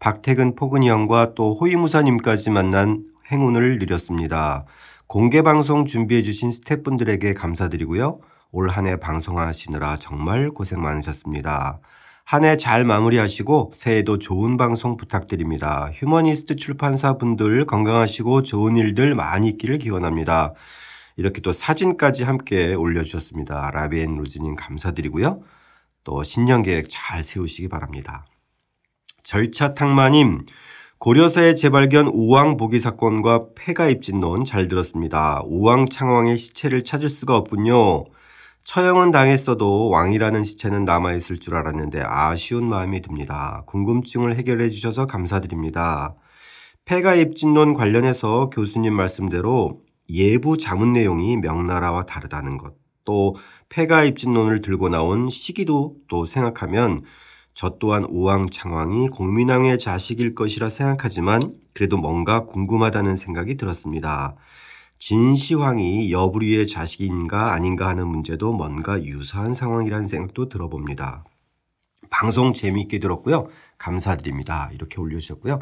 박태근 0.00 0.56
포근이 0.56 0.88
형과 0.88 1.34
또 1.36 1.54
호위무사님까지 1.54 2.50
만난 2.50 3.04
행운을 3.30 3.78
누렸습니다. 3.78 4.64
공개 5.06 5.42
방송 5.42 5.84
준비해 5.84 6.22
주신 6.22 6.50
스태프분들에게 6.50 7.32
감사드리고요. 7.32 8.18
올 8.50 8.70
한 8.70 8.86
해 8.86 8.96
방송하시느라 8.96 9.98
정말 9.98 10.50
고생 10.50 10.82
많으셨습니다. 10.82 11.78
한 12.30 12.44
해 12.44 12.56
잘 12.58 12.84
마무리하시고 12.84 13.72
새해도 13.74 14.18
좋은 14.18 14.58
방송 14.58 14.98
부탁드립니다. 14.98 15.90
휴머니스트 15.94 16.56
출판사 16.56 17.16
분들 17.16 17.64
건강하시고 17.64 18.42
좋은 18.42 18.76
일들 18.76 19.14
많이 19.14 19.48
있기를 19.48 19.78
기원합니다. 19.78 20.52
이렇게 21.16 21.40
또 21.40 21.52
사진까지 21.52 22.24
함께 22.24 22.74
올려주셨습니다. 22.74 23.70
라비앤 23.70 24.14
루즈님 24.14 24.56
감사드리고요. 24.56 25.40
또 26.04 26.22
신년 26.22 26.62
계획 26.62 26.88
잘 26.90 27.24
세우시기 27.24 27.68
바랍니다. 27.68 28.26
절차 29.22 29.72
탕마님 29.72 30.44
고려사의 30.98 31.56
재발견 31.56 32.08
우왕 32.08 32.58
보기 32.58 32.80
사건과 32.80 33.54
폐가 33.56 33.88
입진론 33.88 34.44
잘 34.44 34.68
들었습니다. 34.68 35.40
우왕 35.46 35.86
창왕의 35.86 36.36
시체를 36.36 36.84
찾을 36.84 37.08
수가 37.08 37.38
없군요. 37.38 38.04
처형은 38.68 39.12
당했어도 39.12 39.88
왕이라는 39.88 40.44
시체는 40.44 40.84
남아있을 40.84 41.38
줄 41.38 41.56
알았는데 41.56 42.02
아쉬운 42.04 42.68
마음이 42.68 43.00
듭니다. 43.00 43.62
궁금증을 43.64 44.36
해결해 44.36 44.68
주셔서 44.68 45.06
감사드립니다. 45.06 46.14
폐가 46.84 47.14
입진론 47.14 47.72
관련해서 47.72 48.50
교수님 48.50 48.92
말씀대로 48.92 49.80
예부 50.10 50.58
자문 50.58 50.92
내용이 50.92 51.38
명나라와 51.38 52.04
다르다는 52.04 52.58
것, 52.58 52.74
또 53.06 53.36
폐가 53.70 54.04
입진론을 54.04 54.60
들고 54.60 54.90
나온 54.90 55.30
시기도 55.30 55.96
또 56.06 56.26
생각하면 56.26 57.00
저 57.54 57.78
또한 57.80 58.04
우왕창왕이 58.04 59.08
공민왕의 59.08 59.78
자식일 59.78 60.34
것이라 60.34 60.68
생각하지만 60.68 61.40
그래도 61.72 61.96
뭔가 61.96 62.44
궁금하다는 62.44 63.16
생각이 63.16 63.56
들었습니다. 63.56 64.36
진시황이 64.98 66.10
여부리의 66.12 66.66
자식인가 66.66 67.52
아닌가 67.52 67.88
하는 67.88 68.08
문제도 68.08 68.52
뭔가 68.52 69.02
유사한 69.02 69.54
상황이라는 69.54 70.08
생각도 70.08 70.48
들어봅니다. 70.48 71.24
방송 72.10 72.52
재미있게 72.52 72.98
들었고요. 72.98 73.48
감사드립니다. 73.78 74.70
이렇게 74.74 75.00
올려주셨고요. 75.00 75.60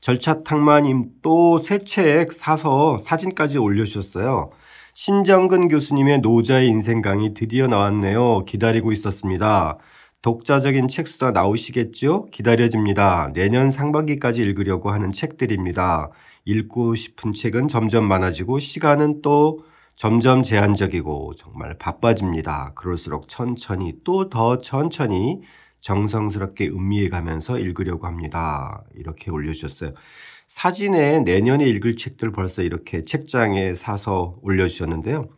절차 0.00 0.42
탕마님 0.42 1.10
또 1.22 1.58
새 1.58 1.78
책 1.78 2.32
사서 2.32 2.98
사진까지 2.98 3.58
올려주셨어요. 3.58 4.50
신정근 4.94 5.68
교수님의 5.68 6.20
노자의 6.20 6.68
인생 6.68 7.02
강의 7.02 7.34
드디어 7.34 7.66
나왔네요. 7.66 8.44
기다리고 8.46 8.90
있었습니다. 8.92 9.78
독자적인 10.22 10.88
책수가 10.88 11.30
나오시겠죠? 11.32 12.26
기다려집니다. 12.32 13.30
내년 13.34 13.70
상반기까지 13.70 14.42
읽으려고 14.42 14.90
하는 14.90 15.12
책들입니다. 15.12 16.10
읽고 16.48 16.94
싶은 16.94 17.34
책은 17.34 17.68
점점 17.68 18.08
많아지고 18.08 18.58
시간은 18.58 19.20
또 19.20 19.60
점점 19.96 20.42
제한적이고 20.42 21.34
정말 21.34 21.76
바빠집니다. 21.76 22.72
그럴수록 22.74 23.28
천천히 23.28 23.96
또 24.02 24.30
더 24.30 24.58
천천히 24.58 25.40
정성스럽게 25.82 26.68
음미해 26.68 27.08
가면서 27.08 27.58
읽으려고 27.58 28.06
합니다. 28.06 28.82
이렇게 28.96 29.30
올려주셨어요. 29.30 29.92
사진에 30.46 31.20
내년에 31.20 31.66
읽을 31.68 31.96
책들 31.96 32.32
벌써 32.32 32.62
이렇게 32.62 33.04
책장에 33.04 33.74
사서 33.74 34.38
올려주셨는데요. 34.42 35.28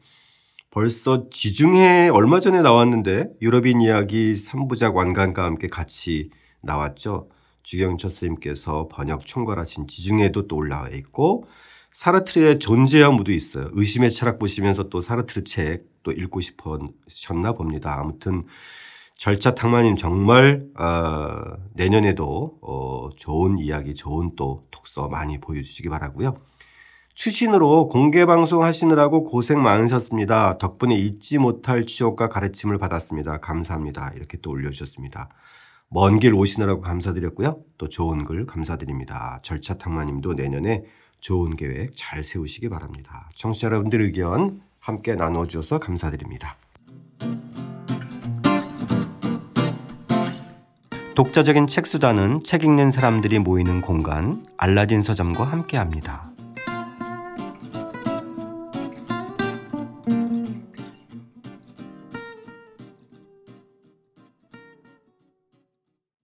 벌써 0.71 1.29
지중해 1.31 2.11
얼마 2.11 2.39
전에 2.39 2.63
나왔는데 2.63 3.31
유럽인 3.43 3.81
이야기 3.81 4.35
3부작 4.35 4.95
완간과 4.95 5.45
함께 5.45 5.67
같이 5.67 6.31
나왔죠. 6.63 7.29
주경철 7.63 8.11
선생님께서 8.11 8.89
번역 8.91 9.27
총괄하신 9.27 9.87
지중해도 9.87 10.49
또 10.49 10.57
올라와 10.57 10.89
있고 10.91 11.47
사르트르의 11.93 12.59
존재와 12.61 13.11
무도 13.11 13.33
있어요. 13.33 13.69
의심의 13.73 14.13
철학 14.13 14.39
보시면서 14.39 14.89
또 14.89 15.01
사르트르 15.01 15.45
책 15.45 15.91
또 16.03 16.13
읽고 16.13 16.41
싶으셨나 16.41 17.53
봅니다. 17.53 17.99
아무튼 17.99 18.43
절차 19.17 19.55
탕마님 19.55 19.97
정말 19.97 20.67
어, 20.79 21.57
내년에도 21.75 22.59
어, 22.63 23.11
좋은 23.17 23.59
이야기, 23.59 23.95
좋은 23.95 24.35
또 24.37 24.67
독서 24.71 25.09
많이 25.09 25.39
보여주시기 25.39 25.89
바라고요. 25.89 26.37
추신으로 27.15 27.89
공개 27.89 28.25
방송 28.25 28.63
하시느라고 28.63 29.25
고생 29.25 29.63
많으셨습니다. 29.63 30.57
덕분에 30.57 30.95
잊지 30.95 31.37
못할 31.37 31.85
취업과 31.85 32.31
가르침을 32.31 32.79
받았습니다. 32.79 33.41
감사합니다. 33.41 34.13
이렇게 34.17 34.39
또 34.41 34.51
올려주셨습니다. 34.51 35.29
먼 35.93 36.20
길 36.20 36.34
오시느라고 36.34 36.80
감사드렸고요. 36.80 37.64
또 37.76 37.88
좋은 37.88 38.24
글 38.24 38.47
감사드립니다. 38.47 39.41
절차 39.43 39.74
탕마님도 39.74 40.34
내년에 40.34 40.84
좋은 41.18 41.57
계획 41.57 41.97
잘 41.97 42.22
세우시기 42.22 42.68
바랍니다. 42.68 43.28
청취자 43.34 43.66
여러분들 43.66 44.01
의견 44.01 44.57
함께 44.84 45.16
나눠주셔서 45.16 45.80
감사드립니다. 45.80 46.57
독자적인 51.16 51.66
책 51.66 51.88
수단은 51.88 52.45
책 52.45 52.62
읽는 52.62 52.93
사람들이 52.93 53.41
모이는 53.41 53.80
공간 53.80 54.45
알라딘 54.57 55.03
서점과 55.03 55.45
함께합니다. 55.45 56.30